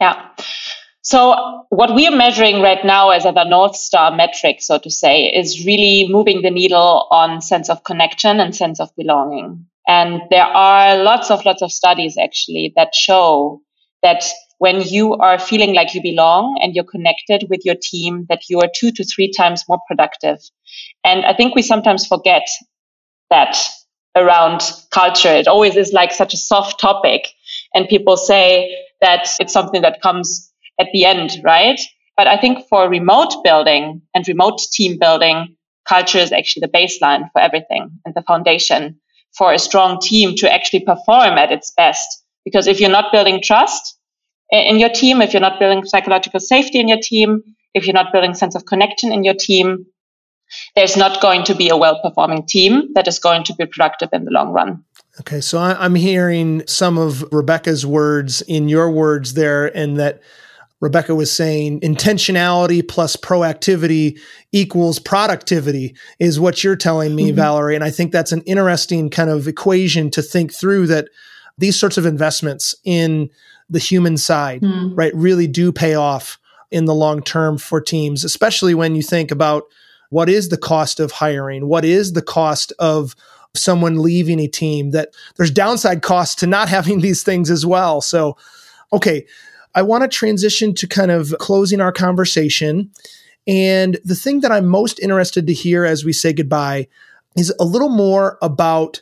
Yeah. 0.00 0.28
So, 1.02 1.66
what 1.68 1.94
we 1.94 2.08
are 2.08 2.16
measuring 2.16 2.60
right 2.60 2.84
now 2.84 3.10
as 3.10 3.24
a 3.24 3.32
North 3.48 3.76
Star 3.76 4.10
metric, 4.10 4.56
so 4.58 4.76
to 4.78 4.90
say, 4.90 5.26
is 5.26 5.64
really 5.64 6.08
moving 6.10 6.42
the 6.42 6.50
needle 6.50 7.06
on 7.12 7.40
sense 7.40 7.70
of 7.70 7.84
connection 7.84 8.40
and 8.40 8.52
sense 8.52 8.80
of 8.80 8.90
belonging. 8.96 9.66
And 9.86 10.22
there 10.30 10.42
are 10.42 11.00
lots 11.00 11.30
of 11.30 11.44
lots 11.44 11.62
of 11.62 11.70
studies 11.70 12.18
actually 12.18 12.72
that 12.74 12.92
show 12.92 13.62
that 14.02 14.24
when 14.58 14.80
you 14.80 15.14
are 15.14 15.38
feeling 15.38 15.76
like 15.76 15.94
you 15.94 16.02
belong 16.02 16.58
and 16.60 16.74
you're 16.74 16.82
connected 16.82 17.46
with 17.48 17.60
your 17.64 17.76
team, 17.80 18.26
that 18.28 18.42
you 18.48 18.58
are 18.58 18.68
two 18.74 18.90
to 18.90 19.04
three 19.04 19.30
times 19.30 19.62
more 19.68 19.78
productive. 19.86 20.38
And 21.04 21.24
I 21.24 21.34
think 21.34 21.54
we 21.54 21.62
sometimes 21.62 22.04
forget 22.04 22.48
that 23.30 23.56
around 24.16 24.62
culture. 24.90 25.32
It 25.32 25.48
always 25.48 25.76
is 25.76 25.92
like 25.92 26.12
such 26.12 26.34
a 26.34 26.36
soft 26.36 26.80
topic. 26.80 27.28
And 27.74 27.88
people 27.88 28.16
say 28.16 28.76
that 29.00 29.28
it's 29.38 29.52
something 29.52 29.82
that 29.82 30.02
comes 30.02 30.52
at 30.78 30.88
the 30.92 31.04
end, 31.04 31.40
right? 31.44 31.80
But 32.16 32.26
I 32.26 32.36
think 32.36 32.66
for 32.68 32.88
remote 32.88 33.42
building 33.44 34.02
and 34.14 34.28
remote 34.28 34.60
team 34.72 34.98
building, 34.98 35.56
culture 35.88 36.18
is 36.18 36.32
actually 36.32 36.60
the 36.60 36.78
baseline 36.78 37.30
for 37.32 37.40
everything 37.40 37.90
and 38.04 38.14
the 38.14 38.22
foundation 38.22 39.00
for 39.36 39.52
a 39.52 39.58
strong 39.58 40.00
team 40.00 40.34
to 40.36 40.52
actually 40.52 40.80
perform 40.80 41.38
at 41.38 41.52
its 41.52 41.72
best. 41.76 42.24
Because 42.44 42.66
if 42.66 42.80
you're 42.80 42.90
not 42.90 43.12
building 43.12 43.40
trust 43.42 43.98
in 44.50 44.78
your 44.78 44.88
team, 44.88 45.22
if 45.22 45.32
you're 45.32 45.40
not 45.40 45.60
building 45.60 45.84
psychological 45.84 46.40
safety 46.40 46.78
in 46.80 46.88
your 46.88 47.00
team, 47.00 47.42
if 47.74 47.86
you're 47.86 47.94
not 47.94 48.12
building 48.12 48.34
sense 48.34 48.54
of 48.54 48.66
connection 48.66 49.12
in 49.12 49.22
your 49.24 49.34
team, 49.34 49.86
there's 50.74 50.96
not 50.96 51.20
going 51.20 51.44
to 51.44 51.54
be 51.54 51.68
a 51.68 51.76
well 51.76 52.00
performing 52.02 52.44
team 52.46 52.92
that 52.94 53.08
is 53.08 53.18
going 53.18 53.44
to 53.44 53.54
be 53.54 53.66
productive 53.66 54.10
in 54.12 54.24
the 54.24 54.30
long 54.30 54.52
run. 54.52 54.84
Okay, 55.20 55.40
so 55.40 55.58
I'm 55.58 55.94
hearing 55.94 56.66
some 56.66 56.96
of 56.96 57.24
Rebecca's 57.32 57.84
words 57.84 58.42
in 58.42 58.68
your 58.68 58.90
words 58.90 59.34
there, 59.34 59.66
and 59.76 59.98
that 59.98 60.22
Rebecca 60.80 61.14
was 61.14 61.30
saying 61.30 61.80
intentionality 61.80 62.86
plus 62.86 63.16
proactivity 63.16 64.18
equals 64.50 64.98
productivity 64.98 65.94
is 66.18 66.40
what 66.40 66.64
you're 66.64 66.76
telling 66.76 67.14
me, 67.14 67.28
mm-hmm. 67.28 67.36
Valerie. 67.36 67.74
And 67.74 67.84
I 67.84 67.90
think 67.90 68.12
that's 68.12 68.32
an 68.32 68.40
interesting 68.42 69.10
kind 69.10 69.28
of 69.28 69.46
equation 69.46 70.10
to 70.12 70.22
think 70.22 70.54
through 70.54 70.86
that 70.86 71.08
these 71.58 71.78
sorts 71.78 71.98
of 71.98 72.06
investments 72.06 72.74
in 72.84 73.28
the 73.68 73.78
human 73.78 74.16
side, 74.16 74.62
mm. 74.62 74.92
right, 74.96 75.14
really 75.14 75.46
do 75.46 75.70
pay 75.70 75.94
off 75.94 76.38
in 76.70 76.86
the 76.86 76.94
long 76.94 77.22
term 77.22 77.58
for 77.58 77.80
teams, 77.80 78.24
especially 78.24 78.74
when 78.74 78.94
you 78.94 79.02
think 79.02 79.30
about 79.30 79.64
what 80.10 80.28
is 80.28 80.48
the 80.48 80.58
cost 80.58 81.00
of 81.00 81.12
hiring? 81.12 81.66
What 81.66 81.84
is 81.84 82.12
the 82.12 82.22
cost 82.22 82.72
of 82.78 83.16
someone 83.54 84.02
leaving 84.02 84.38
a 84.38 84.46
team? 84.46 84.90
That 84.90 85.14
there's 85.36 85.50
downside 85.50 86.02
costs 86.02 86.34
to 86.36 86.46
not 86.46 86.68
having 86.76 87.00
these 87.00 87.22
things 87.22 87.50
as 87.50 87.64
well. 87.64 88.00
So, 88.00 88.36
okay, 88.92 89.26
I 89.74 89.82
want 89.82 90.02
to 90.02 90.08
transition 90.08 90.74
to 90.74 90.86
kind 90.86 91.10
of 91.10 91.34
closing 91.38 91.80
our 91.80 91.92
conversation. 91.92 92.90
And 93.46 93.98
the 94.04 94.14
thing 94.14 94.40
that 94.40 94.52
I'm 94.52 94.66
most 94.66 95.00
interested 95.00 95.46
to 95.46 95.52
hear 95.52 95.84
as 95.84 96.04
we 96.04 96.12
say 96.12 96.32
goodbye 96.32 96.88
is 97.36 97.54
a 97.60 97.64
little 97.64 97.88
more 97.88 98.36
about 98.42 99.00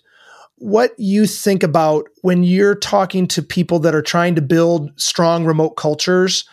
what 0.57 0.93
you 0.99 1.27
think 1.27 1.63
about 1.63 2.09
when 2.23 2.43
you're 2.43 2.75
talking 2.75 3.27
to 3.29 3.43
people 3.43 3.79
that 3.79 3.95
are 3.95 4.03
trying 4.03 4.35
to 4.35 4.43
build 4.43 4.91
strong 5.01 5.45
remote 5.45 5.71
cultures. 5.71 6.45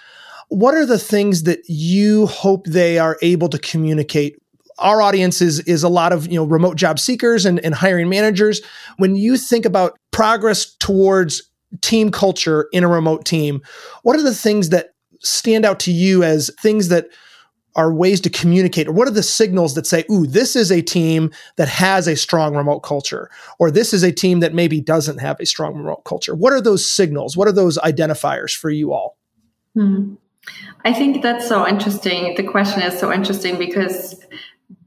What 0.49 0.75
are 0.75 0.85
the 0.85 0.99
things 0.99 1.43
that 1.43 1.61
you 1.67 2.27
hope 2.27 2.67
they 2.67 2.99
are 2.99 3.17
able 3.21 3.49
to 3.49 3.57
communicate? 3.57 4.37
Our 4.79 5.01
audience 5.01 5.41
is, 5.41 5.59
is 5.61 5.83
a 5.83 5.89
lot 5.89 6.11
of 6.11 6.27
you 6.27 6.35
know 6.35 6.45
remote 6.45 6.75
job 6.75 6.99
seekers 6.99 7.45
and, 7.45 7.59
and 7.59 7.73
hiring 7.73 8.09
managers. 8.09 8.61
When 8.97 9.15
you 9.15 9.37
think 9.37 9.65
about 9.65 9.97
progress 10.11 10.73
towards 10.75 11.49
team 11.81 12.11
culture 12.11 12.67
in 12.71 12.83
a 12.83 12.87
remote 12.87 13.25
team, 13.25 13.61
what 14.03 14.17
are 14.17 14.23
the 14.23 14.33
things 14.33 14.69
that 14.69 14.93
stand 15.21 15.65
out 15.65 15.79
to 15.81 15.91
you 15.91 16.23
as 16.23 16.51
things 16.61 16.89
that 16.89 17.07
are 17.75 17.93
ways 17.93 18.21
to 18.21 18.29
communicate? 18.29 18.87
Or 18.87 18.93
what 18.93 19.07
are 19.07 19.11
the 19.11 19.23
signals 19.23 19.75
that 19.75 19.85
say 19.85 20.05
ooh 20.09 20.25
this 20.25 20.55
is 20.55 20.71
a 20.71 20.81
team 20.81 21.31
that 21.57 21.67
has 21.67 22.07
a 22.07 22.15
strong 22.15 22.55
remote 22.55 22.79
culture 22.79 23.29
or 23.59 23.69
this 23.69 23.93
is 23.93 24.03
a 24.03 24.11
team 24.11 24.39
that 24.39 24.53
maybe 24.53 24.79
doesn't 24.79 25.19
have 25.19 25.39
a 25.39 25.45
strong 25.45 25.75
remote 25.75 26.03
culture 26.05 26.35
what 26.35 26.53
are 26.53 26.61
those 26.61 26.89
signals? 26.89 27.35
What 27.35 27.47
are 27.47 27.53
those 27.53 27.77
identifiers 27.79 28.55
for 28.55 28.69
you 28.69 28.93
all? 28.93 29.17
Hmm. 29.73 30.15
i 30.85 30.93
think 30.93 31.21
that's 31.21 31.47
so 31.47 31.67
interesting. 31.67 32.35
The 32.35 32.43
question 32.43 32.81
is 32.81 32.97
so 32.97 33.11
interesting 33.11 33.57
because 33.57 34.15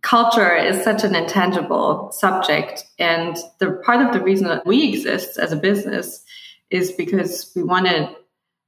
culture 0.02 0.54
is 0.54 0.82
such 0.84 1.04
an 1.04 1.14
intangible 1.14 2.10
subject 2.12 2.84
and 2.98 3.36
the 3.58 3.72
part 3.84 4.04
of 4.04 4.12
the 4.12 4.20
reason 4.20 4.46
that 4.48 4.66
we 4.66 4.88
exist 4.88 5.38
as 5.38 5.52
a 5.52 5.56
business 5.56 6.24
is 6.70 6.92
because 6.92 7.50
we 7.56 7.62
want 7.62 7.86
to 7.86 8.14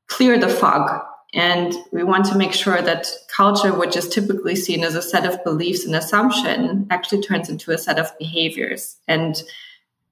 clear 0.09 0.39
the 0.39 0.49
fog 0.49 1.03
and 1.33 1.75
we 1.93 2.03
want 2.03 2.25
to 2.27 2.37
make 2.37 2.53
sure 2.53 2.83
that 2.83 3.07
culture, 3.35 3.73
which 3.73 3.97
is 3.97 4.09
typically 4.09 4.57
seen 4.57 4.83
as 4.83 4.97
a 4.97 5.03
set 5.03 5.25
of 5.25 5.43
beliefs 5.45 5.85
and 5.85 5.95
assumption, 5.95 6.87
actually 6.91 7.23
turns 7.23 7.49
into 7.49 7.71
a 7.71 7.79
set 7.79 7.99
of 7.99 8.17
behaviors. 8.19 8.97
And 9.07 9.41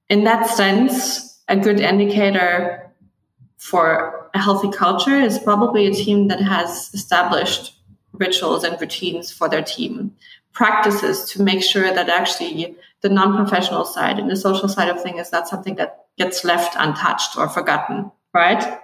in 0.09 0.23
that 0.23 0.49
sense, 0.49 1.41
a 1.49 1.57
good 1.57 1.81
indicator 1.81 2.89
for 3.57 4.29
a 4.33 4.39
healthy 4.39 4.71
culture 4.71 5.19
is 5.19 5.39
probably 5.39 5.87
a 5.87 5.93
team 5.93 6.29
that 6.29 6.41
has 6.41 6.89
established 6.93 7.73
rituals 8.13 8.63
and 8.63 8.79
routines 8.79 9.31
for 9.31 9.49
their 9.49 9.61
team, 9.61 10.15
practices 10.59 11.23
to 11.23 11.41
make 11.41 11.63
sure 11.63 11.89
that 11.93 12.09
actually 12.09 12.75
the 12.99 13.07
non-professional 13.07 13.85
side 13.85 14.19
and 14.19 14.29
the 14.29 14.35
social 14.35 14.67
side 14.67 14.89
of 14.89 15.01
things 15.01 15.21
is 15.21 15.31
not 15.31 15.47
something 15.47 15.75
that 15.75 16.07
gets 16.17 16.43
left 16.43 16.75
untouched 16.77 17.37
or 17.37 17.47
forgotten, 17.47 18.11
right? 18.33 18.77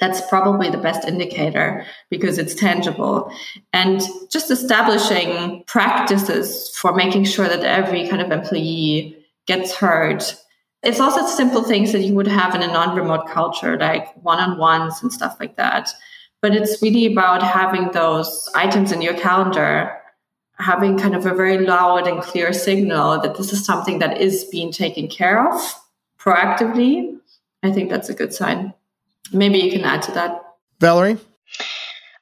That's 0.00 0.20
probably 0.28 0.68
the 0.68 0.78
best 0.78 1.06
indicator 1.06 1.86
because 2.10 2.38
it's 2.38 2.56
tangible. 2.56 3.30
And 3.72 4.02
just 4.32 4.50
establishing 4.50 5.62
practices 5.68 6.76
for 6.76 6.92
making 6.92 7.26
sure 7.26 7.46
that 7.46 7.62
every 7.62 8.08
kind 8.08 8.20
of 8.20 8.32
employee 8.32 9.16
gets 9.46 9.76
heard. 9.76 10.24
It's 10.82 10.98
also 10.98 11.24
simple 11.24 11.62
things 11.62 11.92
that 11.92 12.02
you 12.02 12.14
would 12.14 12.26
have 12.26 12.52
in 12.56 12.62
a 12.62 12.66
non 12.66 12.96
remote 12.96 13.28
culture, 13.28 13.78
like 13.78 14.12
one 14.24 14.40
on 14.40 14.58
ones 14.58 15.00
and 15.04 15.12
stuff 15.12 15.36
like 15.38 15.54
that. 15.54 15.88
But 16.42 16.56
it's 16.56 16.82
really 16.82 17.06
about 17.06 17.44
having 17.44 17.92
those 17.92 18.50
items 18.56 18.90
in 18.90 19.02
your 19.02 19.14
calendar 19.14 19.95
having 20.58 20.98
kind 20.98 21.14
of 21.14 21.26
a 21.26 21.34
very 21.34 21.58
loud 21.58 22.06
and 22.06 22.22
clear 22.22 22.52
signal 22.52 23.20
that 23.20 23.36
this 23.36 23.52
is 23.52 23.64
something 23.64 23.98
that 23.98 24.20
is 24.20 24.44
being 24.44 24.72
taken 24.72 25.08
care 25.08 25.46
of 25.46 25.60
proactively, 26.18 27.18
I 27.62 27.70
think 27.70 27.90
that's 27.90 28.08
a 28.08 28.14
good 28.14 28.32
sign. 28.32 28.72
Maybe 29.32 29.58
you 29.58 29.70
can 29.70 29.84
add 29.84 30.02
to 30.02 30.12
that. 30.12 30.42
Valerie? 30.80 31.18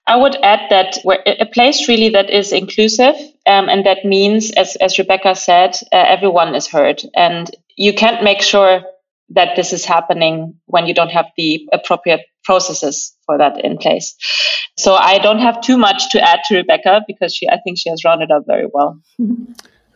I 0.07 0.16
would 0.16 0.37
add 0.42 0.61
that 0.70 0.99
a 1.27 1.47
place 1.47 1.88
really 1.88 2.11
that 2.11 2.29
is 2.29 2.53
inclusive, 2.53 3.14
um, 3.47 3.68
and 3.68 3.87
that 3.87 4.05
means, 4.05 4.51
as, 4.53 4.77
as 4.77 4.99
Rebecca 4.99 5.35
said, 5.35 5.77
uh, 5.92 5.97
everyone 5.97 6.55
is 6.55 6.68
heard. 6.68 7.03
And 7.14 7.51
you 7.77 7.94
can't 7.94 8.23
make 8.23 8.42
sure 8.42 8.83
that 9.35 9.57
this 9.57 9.73
is 9.73 9.85
happening 9.85 10.55
when 10.66 10.87
you 10.87 10.94
don't 10.94 11.11
have 11.11 11.27
the 11.37 11.68
appropriate 11.73 12.20
processes 12.44 13.14
for 13.27 13.38
that 13.38 13.64
in 13.64 13.79
place. 13.79 14.14
So 14.77 14.94
I 14.94 15.18
don't 15.18 15.38
have 15.38 15.61
too 15.61 15.79
much 15.79 16.11
to 16.11 16.20
add 16.20 16.40
to 16.47 16.57
Rebecca 16.57 17.03
because 17.07 17.35
she, 17.35 17.49
I 17.49 17.59
think 17.64 17.79
she 17.79 17.90
has 17.90 18.05
rounded 18.05 18.31
up 18.31 18.44
very 18.47 18.66
well. 18.73 19.01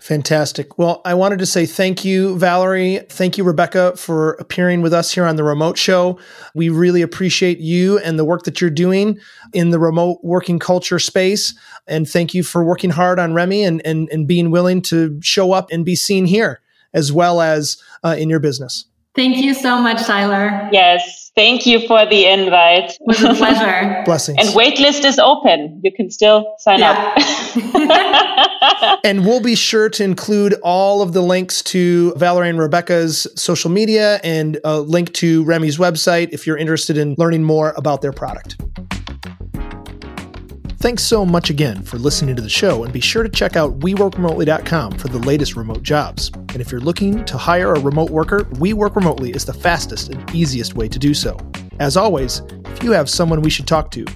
Fantastic. 0.00 0.78
Well, 0.78 1.02
I 1.04 1.14
wanted 1.14 1.40
to 1.40 1.46
say 1.46 1.66
thank 1.66 2.04
you, 2.04 2.38
Valerie. 2.38 3.00
Thank 3.08 3.36
you, 3.36 3.42
Rebecca, 3.42 3.96
for 3.96 4.34
appearing 4.34 4.80
with 4.80 4.92
us 4.92 5.12
here 5.12 5.26
on 5.26 5.34
the 5.34 5.42
remote 5.42 5.76
show. 5.76 6.20
We 6.54 6.68
really 6.68 7.02
appreciate 7.02 7.58
you 7.58 7.98
and 7.98 8.16
the 8.16 8.24
work 8.24 8.44
that 8.44 8.60
you're 8.60 8.70
doing 8.70 9.18
in 9.52 9.70
the 9.70 9.80
remote 9.80 10.20
working 10.22 10.60
culture 10.60 11.00
space. 11.00 11.52
And 11.88 12.08
thank 12.08 12.32
you 12.32 12.44
for 12.44 12.64
working 12.64 12.90
hard 12.90 13.18
on 13.18 13.34
Remi 13.34 13.64
and, 13.64 13.84
and, 13.84 14.08
and 14.12 14.28
being 14.28 14.52
willing 14.52 14.82
to 14.82 15.18
show 15.20 15.52
up 15.52 15.68
and 15.72 15.84
be 15.84 15.96
seen 15.96 16.26
here 16.26 16.60
as 16.94 17.12
well 17.12 17.40
as 17.40 17.76
uh, 18.04 18.14
in 18.16 18.30
your 18.30 18.40
business. 18.40 18.87
Thank 19.14 19.38
you 19.38 19.54
so 19.54 19.80
much, 19.80 20.06
Tyler. 20.06 20.68
Yes, 20.70 21.32
thank 21.34 21.66
you 21.66 21.86
for 21.88 22.06
the 22.06 22.26
invite. 22.26 22.90
It 22.90 22.98
was 23.04 23.22
a 23.22 23.34
pleasure. 23.34 24.02
Blessings. 24.04 24.38
And 24.38 24.48
waitlist 24.50 25.04
is 25.04 25.18
open. 25.18 25.80
You 25.82 25.90
can 25.92 26.10
still 26.10 26.54
sign 26.58 26.78
yeah. 26.78 27.14
up. 27.16 29.00
and 29.04 29.24
we'll 29.26 29.40
be 29.40 29.56
sure 29.56 29.88
to 29.88 30.04
include 30.04 30.54
all 30.62 31.02
of 31.02 31.14
the 31.14 31.22
links 31.22 31.62
to 31.62 32.12
Valerie 32.14 32.50
and 32.50 32.58
Rebecca's 32.58 33.26
social 33.34 33.70
media 33.70 34.20
and 34.22 34.60
a 34.62 34.80
link 34.80 35.12
to 35.14 35.44
Remi's 35.44 35.78
website 35.78 36.28
if 36.32 36.46
you're 36.46 36.58
interested 36.58 36.96
in 36.96 37.16
learning 37.18 37.42
more 37.42 37.74
about 37.76 38.02
their 38.02 38.12
product. 38.12 38.56
Thanks 40.80 41.02
so 41.02 41.26
much 41.26 41.50
again 41.50 41.82
for 41.82 41.98
listening 41.98 42.36
to 42.36 42.42
the 42.42 42.48
show, 42.48 42.84
and 42.84 42.92
be 42.92 43.00
sure 43.00 43.24
to 43.24 43.28
check 43.28 43.56
out 43.56 43.80
WeWorkRemotely.com 43.80 44.96
for 44.96 45.08
the 45.08 45.18
latest 45.18 45.56
remote 45.56 45.82
jobs. 45.82 46.30
And 46.34 46.60
if 46.60 46.70
you're 46.70 46.80
looking 46.80 47.24
to 47.24 47.36
hire 47.36 47.74
a 47.74 47.80
remote 47.80 48.10
worker, 48.10 48.48
We 48.60 48.74
Work 48.74 48.94
Remotely 48.94 49.32
is 49.32 49.44
the 49.44 49.52
fastest 49.52 50.10
and 50.10 50.32
easiest 50.32 50.74
way 50.74 50.86
to 50.86 50.98
do 51.00 51.14
so. 51.14 51.36
As 51.80 51.96
always, 51.96 52.42
if 52.66 52.84
you 52.84 52.92
have 52.92 53.10
someone 53.10 53.42
we 53.42 53.50
should 53.50 53.66
talk 53.66 53.90
to, 53.90 54.06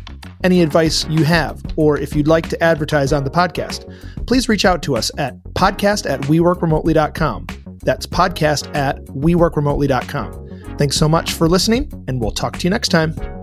any 0.44 0.62
advice 0.62 1.05
you 1.09 1.25
have, 1.25 1.61
or 1.75 1.98
if 1.98 2.14
you'd 2.14 2.29
like 2.29 2.48
to 2.51 2.62
advertise 2.62 3.12
on 3.12 3.25
the 3.25 3.31
podcast, 3.31 3.92
please 4.29 4.48
reach 4.48 4.64
out 4.64 4.85
to 4.85 4.96
us 4.96 5.11
at 5.18 5.42
podcast 5.55 6.09
at 6.09 6.20
WeWorkRemotely.com. 6.22 7.48
That's 7.83 8.07
podcast 8.07 8.72
at 8.77 9.05
WeWorkRemotely.com. 9.07 10.77
Thanks 10.79 10.96
so 10.96 11.09
much 11.09 11.33
for 11.33 11.48
listening, 11.48 11.90
and 12.07 12.20
we'll 12.20 12.31
talk 12.31 12.57
to 12.59 12.64
you 12.64 12.70
next 12.70 12.90
time. 12.90 13.41